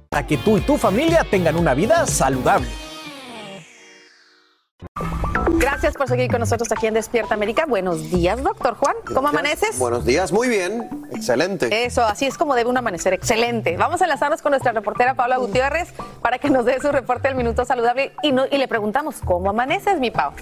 [0.08, 2.66] Para que tú y tu familia tengan una vida saludable.
[5.80, 7.64] Gracias por seguir con nosotros aquí en Despierta América.
[7.66, 8.96] Buenos días, doctor Juan.
[9.14, 9.78] ¿Cómo amaneces?
[9.78, 11.86] Buenos días, muy bien, excelente.
[11.86, 13.78] Eso, así es como debe un amanecer, excelente.
[13.78, 17.36] Vamos a enlazarnos con nuestra reportera Paula Gutiérrez para que nos dé su reporte del
[17.38, 20.32] Minuto Saludable y, no- y le preguntamos, ¿cómo amaneces, mi Pau?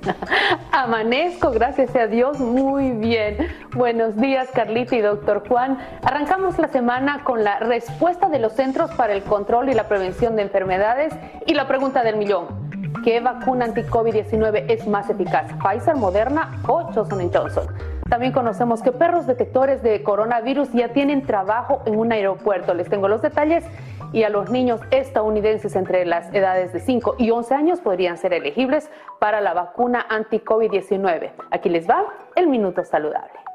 [0.70, 3.48] Amanezco, gracias a Dios, muy bien.
[3.74, 5.76] Buenos días, Carlita y doctor Juan.
[6.04, 10.36] Arrancamos la semana con la respuesta de los Centros para el Control y la Prevención
[10.36, 11.12] de Enfermedades
[11.46, 12.70] y la pregunta del millón.
[13.04, 15.50] ¿Qué vacuna anti-COVID-19 es más eficaz?
[15.62, 17.66] ¿Pfizer, Moderna o Johnson Johnson?
[18.10, 22.74] También conocemos que perros detectores de coronavirus ya tienen trabajo en un aeropuerto.
[22.74, 23.64] Les tengo los detalles
[24.12, 28.34] y a los niños estadounidenses entre las edades de 5 y 11 años podrían ser
[28.34, 31.30] elegibles para la vacuna anti-COVID-19.
[31.50, 32.04] Aquí les va
[32.36, 33.49] el minuto saludable.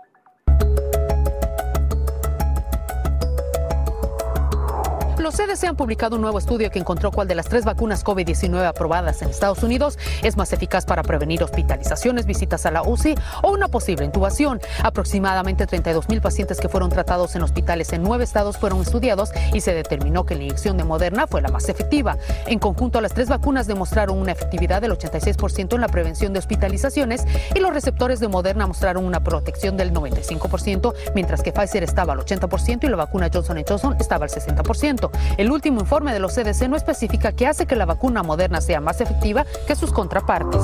[5.25, 8.63] Los CDC han publicado un nuevo estudio que encontró cuál de las tres vacunas COVID-19
[8.63, 13.51] aprobadas en Estados Unidos es más eficaz para prevenir hospitalizaciones, visitas a la UCI o
[13.51, 14.61] una posible intubación.
[14.83, 19.61] Aproximadamente 32 mil pacientes que fueron tratados en hospitales en nueve estados fueron estudiados y
[19.61, 22.19] se determinó que la inyección de Moderna fue la más efectiva.
[22.45, 27.25] En conjunto, las tres vacunas demostraron una efectividad del 86% en la prevención de hospitalizaciones
[27.55, 32.19] y los receptores de Moderna mostraron una protección del 95%, mientras que Pfizer estaba al
[32.19, 35.14] 80% y la vacuna Johnson Johnson estaba al 60%.
[35.37, 38.81] El último informe de los CDC no especifica qué hace que la vacuna moderna sea
[38.81, 40.61] más efectiva que sus contrapartes.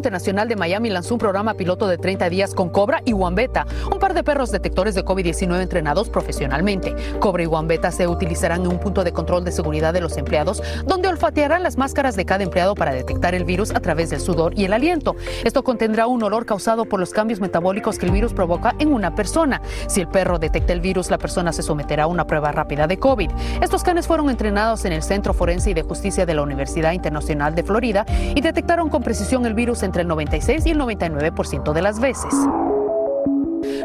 [0.00, 3.98] Internacional de Miami lanzó un programa piloto de 30 días con Cobra y Wambeta, un
[3.98, 6.96] par de perros detectores de COVID-19 entrenados profesionalmente.
[7.18, 10.62] Cobra y Wambeta se utilizarán en un punto de control de seguridad de los empleados,
[10.86, 14.58] donde olfatearán las máscaras de cada empleado para detectar el virus a través del sudor
[14.58, 15.16] y el aliento.
[15.44, 19.14] Esto contendrá un olor causado por los cambios metabólicos que el virus provoca en una
[19.14, 19.60] persona.
[19.86, 22.98] Si el perro detecta el virus, la persona se someterá a una prueba rápida de
[22.98, 23.30] COVID.
[23.60, 27.54] Estos canes fueron entrenados en el Centro Forense y de Justicia de la Universidad Internacional
[27.54, 31.82] de Florida y detectaron con precisión el virus entre el 96 y el 99% de
[31.82, 32.32] las veces.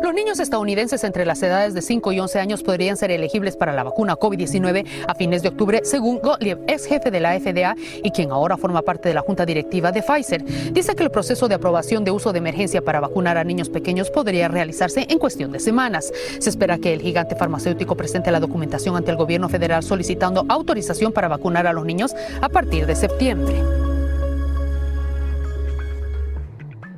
[0.03, 3.73] Los niños estadounidenses entre las edades de 5 y 11 años podrían ser elegibles para
[3.73, 8.11] la vacuna COVID-19 a fines de octubre, según Gottlieb, ex jefe de la FDA y
[8.11, 10.43] quien ahora forma parte de la junta directiva de Pfizer.
[10.73, 14.11] Dice que el proceso de aprobación de uso de emergencia para vacunar a niños pequeños
[14.11, 16.13] podría realizarse en cuestión de semanas.
[16.37, 21.13] Se espera que el gigante farmacéutico presente la documentación ante el gobierno federal solicitando autorización
[21.13, 23.94] para vacunar a los niños a partir de septiembre.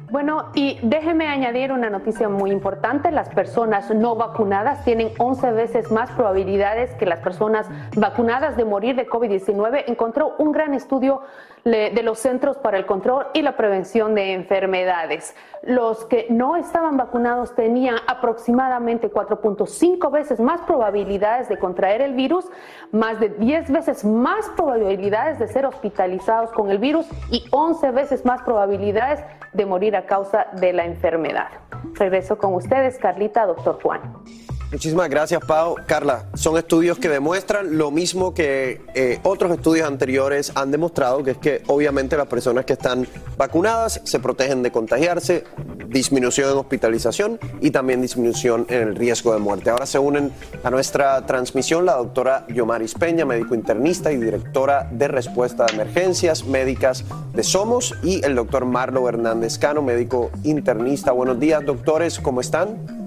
[0.09, 3.11] Bueno, y déjeme añadir una noticia muy importante.
[3.11, 8.95] Las personas no vacunadas tienen 11 veces más probabilidades que las personas vacunadas de morir
[8.95, 9.83] de COVID-19.
[9.87, 11.23] Encontró un gran estudio
[11.65, 15.35] de los Centros para el Control y la Prevención de Enfermedades.
[15.63, 22.45] Los que no estaban vacunados tenían aproximadamente 4.5 veces más probabilidades de contraer el virus,
[22.93, 28.23] más de 10 veces más probabilidades de ser hospitalizados con el virus y 11 veces
[28.23, 29.21] más probabilidades
[29.57, 31.49] de morir a causa de la enfermedad.
[31.95, 34.01] Regreso con ustedes, Carlita, doctor Juan.
[34.69, 35.77] Muchísimas gracias, Pau.
[35.85, 41.31] Carla, son estudios que demuestran lo mismo que eh, otros estudios anteriores han demostrado, que
[41.31, 43.07] es que obviamente las personas que están
[43.37, 45.45] vacunadas se protegen de contagiarse,
[45.87, 49.69] disminución en hospitalización y también disminución en el riesgo de muerte.
[49.69, 50.33] Ahora se unen
[50.65, 56.43] a nuestra transmisión la doctora Yomaris Peña, médico internista y directora de respuesta de emergencias
[56.43, 61.13] médicas de Somos, y el doctor Marlo Hernández Cano, médico internista.
[61.13, 62.97] Buenos días, doctores, ¿cómo están?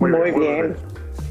[0.00, 0.76] Muy bien.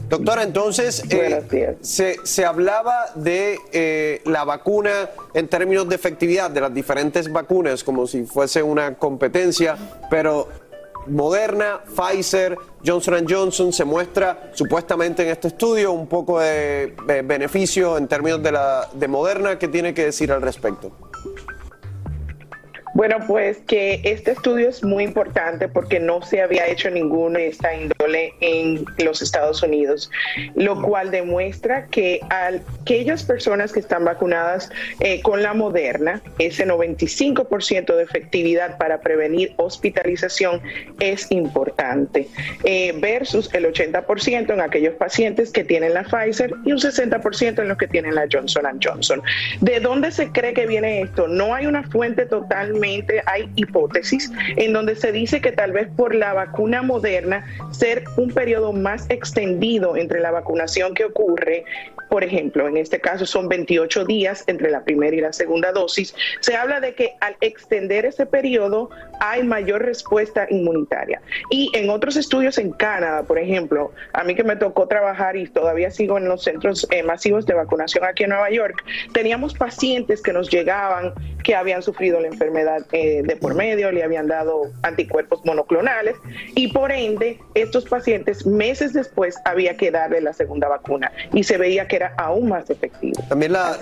[0.09, 6.61] Doctora, entonces eh, se, se, hablaba de eh, la vacuna en términos de efectividad de
[6.61, 9.78] las diferentes vacunas como si fuese una competencia,
[10.09, 10.47] pero
[11.07, 17.97] Moderna, Pfizer, Johnson Johnson se muestra supuestamente en este estudio un poco de, de beneficio
[17.97, 19.59] en términos de la de Moderna.
[19.59, 20.91] ¿Qué tiene que decir al respecto?
[22.98, 27.50] Bueno, pues que este estudio es muy importante porque no se había hecho ninguno de
[27.50, 30.10] esta índole en los Estados Unidos,
[30.56, 37.95] lo cual demuestra que aquellas personas que están vacunadas eh, con la moderna, ese 95%
[37.95, 40.60] de efectividad para prevenir hospitalización
[41.00, 42.28] es importante,
[42.64, 47.68] eh, versus el 80% en aquellos pacientes que tienen la Pfizer y un 60% en
[47.68, 49.22] los que tienen la Johnson Johnson.
[49.62, 51.28] ¿De dónde se cree que viene esto?
[51.28, 52.87] No hay una fuente totalmente
[53.26, 58.32] hay hipótesis en donde se dice que tal vez por la vacuna moderna ser un
[58.32, 61.66] periodo más extendido entre la vacunación que ocurre
[62.10, 66.16] por ejemplo, en este caso son 28 días entre la primera y la segunda dosis,
[66.40, 71.22] se habla de que al extender ese periodo hay mayor respuesta inmunitaria.
[71.50, 75.48] Y en otros estudios en Canadá, por ejemplo, a mí que me tocó trabajar y
[75.48, 78.84] todavía sigo en los centros eh, masivos de vacunación aquí en Nueva York,
[79.14, 81.14] teníamos pacientes que nos llegaban
[81.48, 86.18] que habían sufrido la enfermedad eh, de por medio, le habían dado anticuerpos monoclonales
[86.56, 91.58] y por ende estos pacientes meses después había que darle la segunda vacuna y se
[91.58, 93.24] veía que era aún más efectivo.
[93.30, 93.78] También la,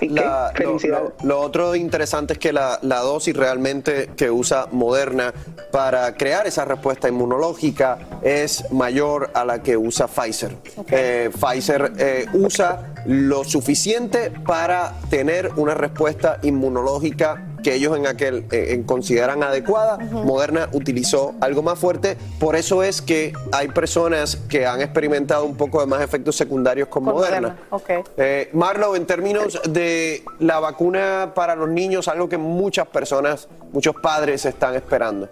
[1.24, 5.34] lo, otro interesante es que la, dosis realmente que usa Moderna
[5.72, 10.52] para crear esa respuesta inmunológica es mayor a la que usa Pfizer.
[10.92, 18.46] Eh, Pfizer eh, usa lo suficiente para tener una respuesta inmunológica que ellos en aquel
[18.52, 19.98] eh, consideran adecuada.
[19.98, 22.16] Moderna utilizó algo más fuerte.
[22.40, 26.90] Por eso es que hay personas que han experimentado un poco de más efectos secundarios
[26.90, 27.58] con, Moderna.
[28.18, 33.96] Eh, Marlo, en términos de la vacuna para los niños, algo que muchas personas, muchos
[33.96, 35.28] padres están esperando.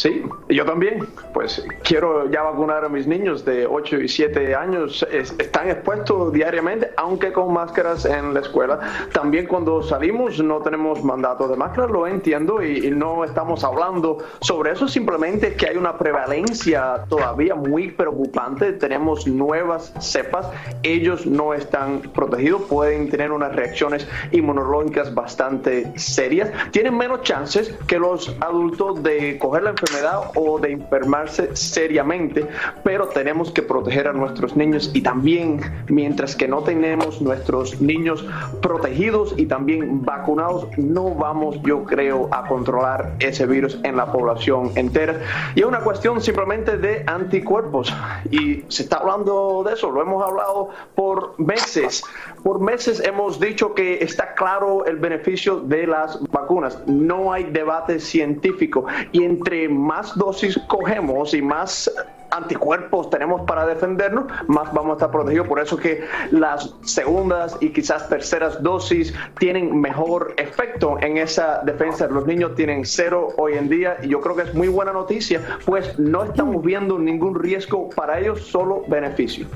[0.00, 1.06] Sí, yo también.
[1.34, 5.06] Pues quiero ya vacunar a mis niños de 8 y 7 años.
[5.10, 8.80] están expuestos diariamente, aunque con máscaras en la escuela.
[9.12, 14.72] También cuando salimos no tenemos mandato de máscara, lo entiendo y, no estamos hablando sobre
[14.72, 14.88] eso.
[14.88, 18.72] Simplemente que hay una prevalencia todavía muy preocupante.
[18.72, 20.46] Tenemos nuevas cepas.
[20.82, 22.62] Ellos no están protegidos.
[22.62, 26.50] Pueden tener unas reacciones inmunológicas bastante serias.
[26.70, 29.89] Tienen menos chances que los adultos de coger la enfermedad
[30.34, 32.46] o de enfermarse seriamente,
[32.84, 38.24] pero tenemos que proteger a nuestros niños y también mientras que no tenemos nuestros niños
[38.62, 44.72] protegidos y también vacunados, no vamos, yo creo, a controlar ese virus en la población
[44.76, 45.20] entera.
[45.54, 47.92] Y es una cuestión simplemente de anticuerpos
[48.30, 52.02] y se está hablando de eso, lo hemos hablado por meses.
[52.42, 56.78] Por meses hemos dicho que está claro el beneficio de las vacunas.
[56.86, 61.90] No hay debate científico y entre más dosis cogemos y más
[62.30, 65.48] anticuerpos tenemos para defendernos, más vamos a estar protegidos.
[65.48, 72.06] Por eso que las segundas y quizás terceras dosis tienen mejor efecto en esa defensa.
[72.08, 75.40] Los niños tienen cero hoy en día y yo creo que es muy buena noticia,
[75.64, 79.46] pues no estamos viendo ningún riesgo para ellos, solo beneficio.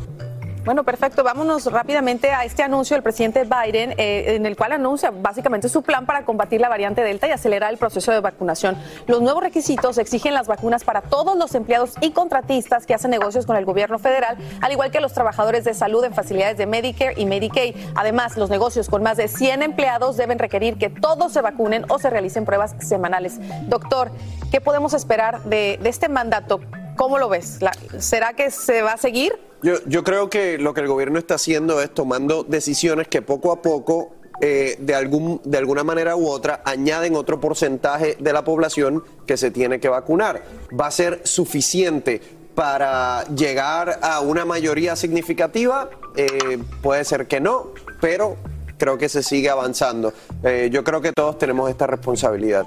[0.64, 1.22] Bueno, perfecto.
[1.22, 5.82] Vámonos rápidamente a este anuncio del presidente Biden, eh, en el cual anuncia básicamente su
[5.82, 8.78] plan para combatir la variante Delta y acelerar el proceso de vacunación.
[9.06, 13.44] Los nuevos requisitos exigen las vacunas para todos los empleados y contratistas que hacen negocios
[13.44, 17.12] con el gobierno federal, al igual que los trabajadores de salud en facilidades de Medicare
[17.18, 17.76] y Medicaid.
[17.94, 21.98] Además, los negocios con más de 100 empleados deben requerir que todos se vacunen o
[21.98, 23.38] se realicen pruebas semanales.
[23.68, 24.10] Doctor,
[24.50, 26.60] ¿qué podemos esperar de, de este mandato?
[26.96, 27.58] ¿Cómo lo ves?
[27.98, 29.38] ¿Será que se va a seguir?
[29.64, 33.62] Yo, creo que lo que el gobierno está haciendo es tomando decisiones que poco a
[33.62, 34.12] poco
[34.42, 39.38] eh, de, algún, de alguna manera u otra añaden otro porcentaje de la población que
[39.38, 40.42] se tiene que vacunar.
[40.78, 42.20] ¿Va a ser suficiente
[42.54, 45.88] para llegar a una mayoría significativa?
[46.14, 47.70] Eh, puede ser que no,
[48.02, 48.36] pero
[48.76, 50.12] creo que se sigue avanzando.
[50.42, 52.66] Eh, yo creo que todos tenemos esta responsabilidad.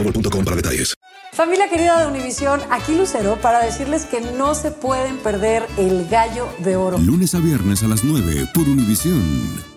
[0.03, 0.95] boostmobile.com para detalles.
[1.33, 6.49] Familia querida de Univisión, aquí Lucero para decirles que no se pueden perder el gallo
[6.59, 6.97] de oro.
[6.97, 9.71] Lunes a viernes a las 9 por Univisión.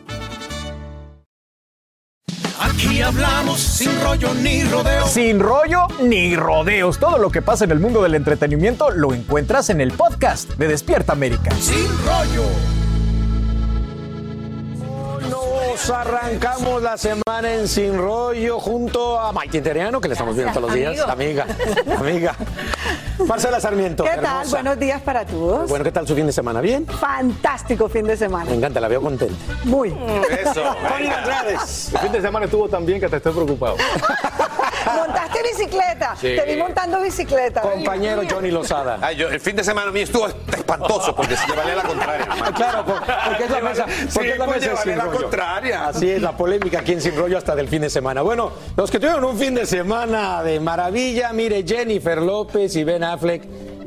[2.59, 5.07] Aquí hablamos sin rollo ni rodeo.
[5.07, 6.99] Sin rollo ni rodeos.
[6.99, 10.69] Todo lo que pasa en el mundo del entretenimiento lo encuentras en el podcast de
[10.69, 11.51] Despierta América.
[11.61, 12.84] Sin rollo.
[15.75, 20.53] Nos arrancamos la semana en Sin Rollo junto a Maite Interiano, que le estamos viendo
[20.53, 21.01] todos los días.
[21.01, 21.47] Amiga,
[21.99, 22.37] amiga.
[23.27, 24.05] Marcela Sarmiento.
[24.05, 24.47] ¿Qué tal?
[24.47, 25.69] Buenos días para todos.
[25.69, 26.61] Bueno, ¿qué tal su fin de semana?
[26.61, 26.87] ¿Bien?
[26.87, 28.51] Fantástico fin de semana.
[28.51, 29.35] Me encanta, la veo contenta.
[29.65, 29.89] Muy.
[30.31, 30.63] Eso.
[30.89, 31.91] Tony Andrades.
[31.93, 33.77] El fin de semana estuvo tan bien que te estoy preocupado.
[34.97, 36.15] Montaste bicicleta.
[36.15, 36.37] Sí.
[36.37, 37.63] Te vi montando bicicleta.
[37.63, 38.99] Compañero Johnny Lozada.
[39.03, 42.24] Ay, yo, el fin de semana mío estuvo espantoso porque se llevaría la contraria.
[42.55, 45.21] Claro, por- porque es la mesa, porque es la pues mesa Sin la Rollo.
[45.23, 45.87] contraria.
[45.89, 48.23] Así es, la polémica aquí en Sin Rollo hasta del fin de semana.
[48.23, 53.05] Bueno, los que tuvieron un fin de semana de maravilla, mire, Jennifer López y Ben
[53.05, 53.43] Affleck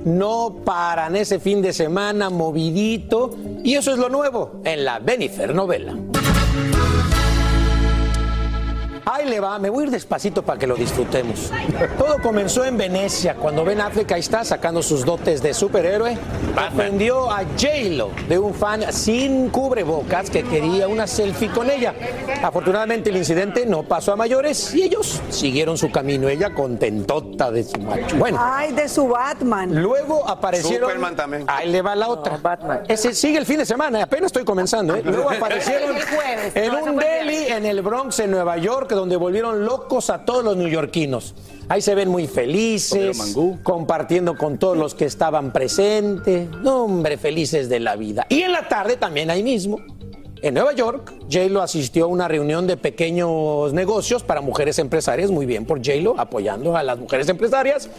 [0.06, 3.32] no paran ese fin de semana movidito
[3.64, 5.96] y eso es lo nuevo en la Benifer novela.
[9.18, 11.52] Ahí le va, me voy a ir despacito para que lo disfrutemos.
[11.98, 16.16] Todo comenzó en Venecia, cuando Ben Affleck ahí está sacando sus dotes de superhéroe.
[16.72, 21.96] Ofendió a J-Lo de un fan sin cubrebocas que quería una selfie con ella.
[22.44, 26.30] Afortunadamente el incidente no pasó a mayores y ellos siguieron su camino.
[26.30, 28.18] Ella contentota de su macho.
[28.18, 29.82] Bueno, Ay, de su Batman.
[29.82, 30.90] Luego aparecieron.
[30.90, 31.44] Superman también.
[31.48, 32.40] Ahí le va la otra.
[32.88, 34.96] Ese sigue el fin de semana, apenas estoy comenzando.
[34.96, 35.02] ¿eh?
[35.04, 36.56] Luego aparecieron El jueves.
[36.56, 40.44] en No, un deli en el Bronx, en Nueva York, donde volvieron locos a todos
[40.44, 41.36] los neoyorquinos.
[41.70, 46.50] Ahí se ven muy felices, compartiendo con todos los que estaban presentes.
[46.50, 48.26] No, hombre, felices de la vida.
[48.30, 49.80] Y en la tarde, también ahí mismo,
[50.42, 55.30] en Nueva York, J-Lo asistió a una reunión de pequeños negocios para mujeres empresarias.
[55.30, 57.90] Muy bien por J-Lo, apoyando a las mujeres empresarias.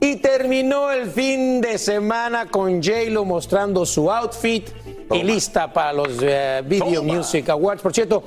[0.00, 4.70] Y terminó el fin de semana con J-Lo mostrando su outfit
[5.12, 7.82] y lista para los eh, Video Music Awards.
[7.82, 8.22] Por cierto,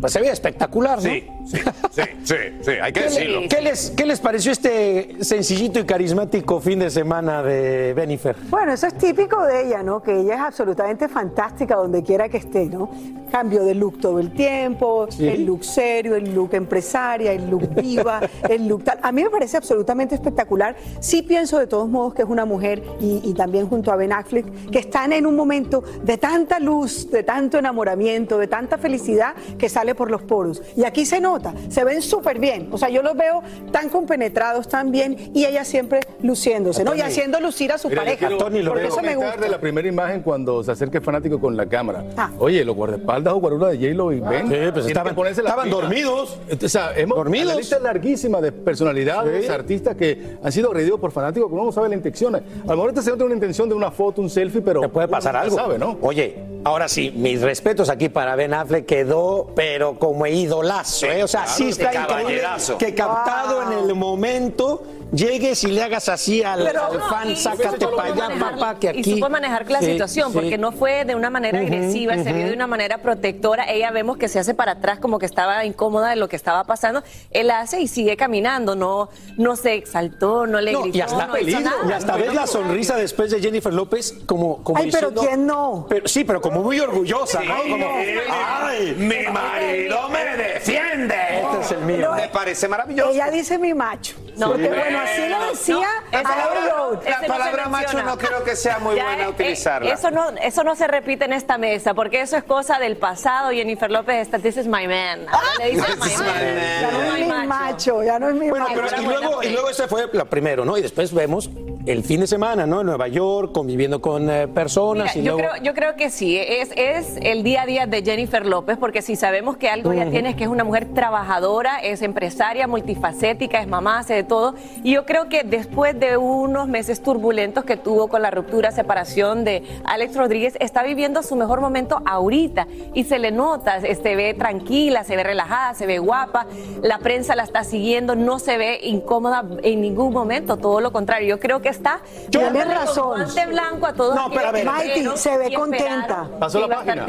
[0.00, 1.02] pues se veía espectacular, ¿no?
[1.02, 1.58] Sí, sí,
[1.90, 3.40] sí, sí, sí, hay que ¿Qué, decirlo.
[3.40, 8.36] le- qué les, qué les pareció este sencillito y carismático fin de semana de Benifer?
[8.48, 10.02] Bueno, eso es típico de ella, ¿no?
[10.02, 12.90] Que ella es absolutamente fantástica donde quiera que esté, ¿no?
[13.30, 15.26] Cambio de look todo el tiempo, Sí.
[15.28, 18.98] el look serio, el look empresaria, el look viva, el look tal.
[19.02, 20.76] A mí me parece absolutamente espectacular.
[21.00, 24.12] Sí pienso de todos modos que es una mujer y, y también junto a Ben
[24.12, 29.34] Affleck que están en un momento de tanta luz, de tanto enamoramiento, de tanta felicidad
[29.58, 30.62] que sale por los poros.
[30.76, 32.68] Y aquí se nota, se ven súper bien.
[32.70, 36.94] O sea, yo los veo tan compenetrados, tan bien y ella siempre luciéndose, ¿no?
[36.94, 37.08] Y Tony.
[37.10, 38.26] haciendo lucir a su Mira, yo pareja.
[38.28, 39.36] quiero- porque quiero eso me gusta.
[39.40, 42.04] de la primera imagen cuando se acerca el fanático con la cámara.
[42.16, 42.30] Ah.
[42.38, 44.48] Oye, los guardaespaldas o guaruras de J-Lo y Ben.
[44.48, 46.38] Sí, pues estaban- estaban dormidos.
[46.64, 47.48] O sea, hemos, Dormidos.
[47.48, 49.50] La lista larguísima de personalidades, Sí.
[49.50, 52.36] artistas que han sido agredidos por fanáticos que uno no sabe la intención.
[52.36, 54.80] A lo mejor este señor tiene una intención de una foto, un selfie, pero.
[54.80, 55.56] Te puede pasar uno algo.
[55.56, 55.96] sabe, ¿no?
[56.02, 61.22] Oye, ahora sí, mis respetos aquí para Ben Affleck quedó, pero como idolazo, ¿eh?
[61.22, 62.42] O sea, claro, sí está increíble
[62.78, 64.82] que captado en el momento
[65.12, 68.78] llegues y le hagas así al, Pero- al fan, y sácate para allá, manejar- papá,
[68.80, 69.00] que aquí.
[69.00, 70.34] Y supo manejar la Sí, situación, sí.
[70.38, 73.70] porque no fue de una manera agresiva, se vio de una manera protectora.
[73.70, 76.64] Ella vemos que se hace para atrás, como que estaba incómoda de lo que estaba
[76.64, 77.02] pasando.
[77.30, 81.26] Él hace y sigue caminando, no, no se exaltó, no le No, gritó, y hasta,
[81.26, 81.76] no hizo nada.
[81.88, 85.86] y hasta ves la sonrisa después de Jennifer López como, como Ay, pero ¿quién no?
[85.88, 87.56] Pero, sí, pero como muy orgullosa, ¿no?
[87.68, 87.86] Como,
[88.30, 91.14] ¡ay, Mi marido me defiende.
[91.42, 92.12] este es el mío!
[92.16, 93.10] Me parece maravilloso.
[93.10, 94.14] Ella dice mi macho.
[94.38, 96.98] Porque bueno, así lo decía La Abbey palabra, Road.
[97.04, 99.92] la no palabra macho no creo que sea muy Ya, buena eh, utilizarla.
[99.92, 103.50] Eso no, eso no se repite en esta mesa, porque eso es cosa del pasado.
[103.50, 105.26] Jennifer López está, this is my man.
[105.28, 106.08] Ahora le dice my man.
[106.08, 106.80] my man.
[106.80, 108.80] Ya no es mi macho, ya no es mi Bueno, macho.
[108.90, 110.76] pero y luego, y luego ese fue lo primero, ¿no?
[110.78, 111.50] Y después vemos
[111.84, 112.80] el fin de semana, ¿no?
[112.80, 115.50] En Nueva York, conviviendo con eh, personas Mira, y yo, luego...
[115.50, 119.02] creo, yo creo que sí, es, es el día a día de Jennifer López, porque
[119.02, 120.12] si sabemos que algo ya Ujú.
[120.12, 124.54] tiene es que es una mujer trabajadora, es empresaria, multifacética, es mamá, hace de todo.
[124.84, 129.44] Y yo creo que después de unos meses turbulentos que tuvo con la ruptura, separación
[129.44, 134.34] de Alex Rodríguez, está viviendo su mejor momento ahorita y se le nota, se ve
[134.34, 136.46] tranquila, se ve relajada, se ve guapa,
[136.80, 141.28] la prensa la está siguiendo, no se ve incómoda en ningún momento, todo lo contrario.
[141.28, 142.00] Yo creo que está
[142.30, 143.22] Tienes dándole razón.
[143.22, 146.28] guante blanco a todos No, pero a ver, aquellos que Mighty, vieron se ve contenta.
[146.38, 147.06] Pasó la página.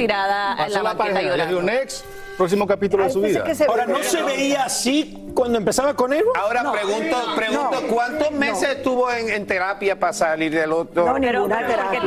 [0.57, 1.22] Pasó la página.
[1.22, 1.61] Le dio llorando.
[1.72, 2.05] next,
[2.38, 3.43] próximo capítulo de su vida.
[3.67, 6.23] Ahora, ¿no se veía así cuando empezaba con él?
[6.36, 11.05] Ahora pregunto, pregunto ¿cuántos meses estuvo en, en terapia para salir del otro?
[11.05, 12.01] No, ninguna terapia.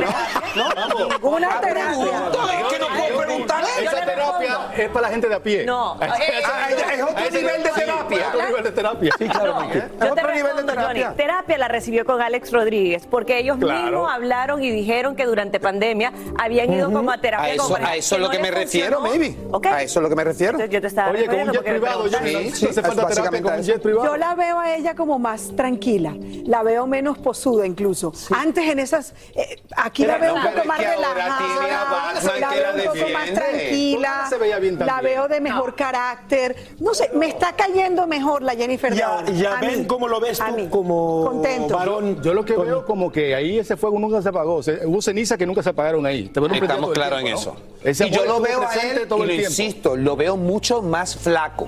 [1.19, 2.59] Ninguna terapia.
[2.59, 3.63] Es que no puedo preguntar.
[3.81, 5.65] Esa terapia es para la gente de a pie.
[5.65, 8.17] No, A ese- eh, a ese- es otro nivel de terapia.
[8.19, 9.11] es otro nivel de terapia.
[9.17, 9.53] Sí, claro.
[9.53, 9.83] No, Mike.
[9.99, 13.83] yo te respondo, Johnny, terapia la recibió con Alex Rodríguez, porque ellos Claro.
[13.83, 17.47] mismos hablaron y dijeron que durante pandemia habían ido como a terapia.
[17.47, 19.35] A eso, es lo no que me refiero, maybe.
[19.71, 20.57] A eso es lo que me refiero.
[20.65, 22.65] Yo te estaba Oye, con un jet privado, ya preguntaste.
[22.65, 24.05] no hace falta terapia con un jet privado.
[24.07, 26.13] Yo la veo a ella como más tranquila,
[26.45, 28.11] la veo menos posuda incluso.
[28.35, 32.97] Antes en esas, eh, aquí la veo no, un poco más relajada, la veo un
[32.99, 36.55] poco más tranquila, ¿Cómo se veía bien la veo de mejor carácter.
[36.79, 39.29] No sé, me está cayendo mejor la Jennifer de Ya, ahora.
[39.31, 39.85] ya A ven mí.
[39.87, 40.67] cómo lo ves A tú mí.
[40.69, 41.75] como Contento.
[41.75, 42.21] varón.
[42.23, 44.63] Yo lo que veo como que ahí ese fuego nunca se apagó.
[44.63, 46.31] Se- hubo cenizas que nunca se apagaron ahí.
[46.33, 47.55] Estamos claros en eso.
[47.85, 49.49] Y yo lo veo a él, todo y el lo tiempo.
[49.49, 51.67] insisto, lo veo mucho más flaco.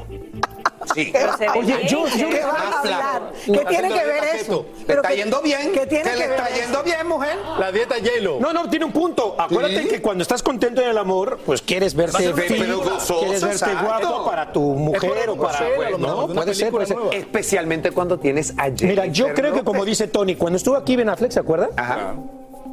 [0.95, 1.11] Sí.
[1.57, 3.31] Oye, bien, yo- yo- ¿Qué vas a hablar?
[3.45, 4.65] ¿Qué tiene que ver eso?
[4.65, 4.65] keto.
[4.79, 5.71] ¿Le Pero está que- yendo bien?
[5.73, 7.35] ¿Qué tiene ¿Que que le está yendo bien, mujer?
[7.59, 8.37] La dieta hielo.
[8.39, 9.35] No, no, tiene un punto.
[9.37, 9.87] Acuérdate Sí.
[9.89, 13.85] que cuando estás contento en el amor, pues quieres verte gozoso, quieres verte exacto.
[14.09, 15.59] guapo para tu mujer o para...
[15.59, 16.95] mejor, No, puede ser, puede ser.
[16.95, 17.13] nueva.
[17.13, 19.97] Especialmente cuando tienes a Mira, yo Jennifer creo que como López.
[19.99, 21.69] dice Tony, cuando estuvo aquí Ben Affleck, ¿se acuerda?
[21.75, 22.15] Ajá.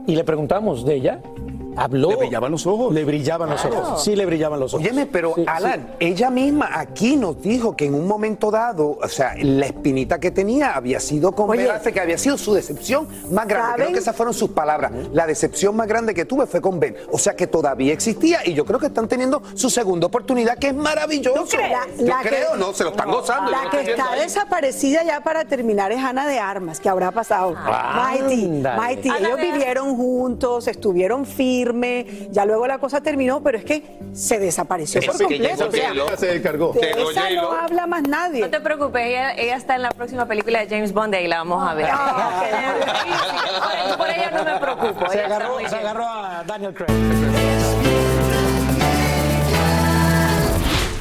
[0.07, 1.19] Y le preguntamos de ella,
[1.77, 2.11] habló.
[2.11, 2.93] Le brillaban los ojos.
[2.95, 4.03] Le brillaban los ojos.
[4.03, 4.85] Sí, le brillaban los ojos.
[4.87, 9.09] Óyeme, pero Sí, Alan, ella misma aquí nos dijo que en un momento dado, o
[9.09, 11.63] sea, la espinita que tenía había sido con Oye.
[11.65, 13.67] Ben Affleck, que había sido su decepción más grande.
[13.67, 13.77] ¿Saben?
[13.77, 14.93] Creo que esas fueron sus palabras.
[15.13, 16.97] La decepción más grande que tuve fue con Ben.
[17.13, 20.69] O sea, que todavía existía y yo creo que están teniendo su segunda oportunidad, que
[20.69, 21.43] es maravilloso.
[21.43, 21.73] ¿Tú crees?
[21.99, 23.51] Yo La que- creo, no, se lo están gozando.
[23.51, 24.21] La que está ahí.
[24.21, 27.55] desaparecida ya para terminar es Ana de Armas, que habrá pasado.
[27.55, 28.81] Mighty, Ándale.
[28.81, 31.66] Mighty, Ana ellos vivieron juntos, estuvieron firmes,
[32.31, 36.05] ya luego la cosa terminó, pero es que se desapareció Es por que ya completo.
[36.05, 36.73] O sea, se descargó.
[36.73, 38.41] de esa no habla más nadie.
[38.41, 41.29] No te preocupes, ella, ella está en la próxima película de James Bond y ahí
[41.29, 41.89] la vamos a ver.
[41.91, 42.43] Ah,
[43.89, 45.11] por, por ella no me preocupo.
[45.11, 48.06] Se ella agarró, se agarró a Daniel Craig.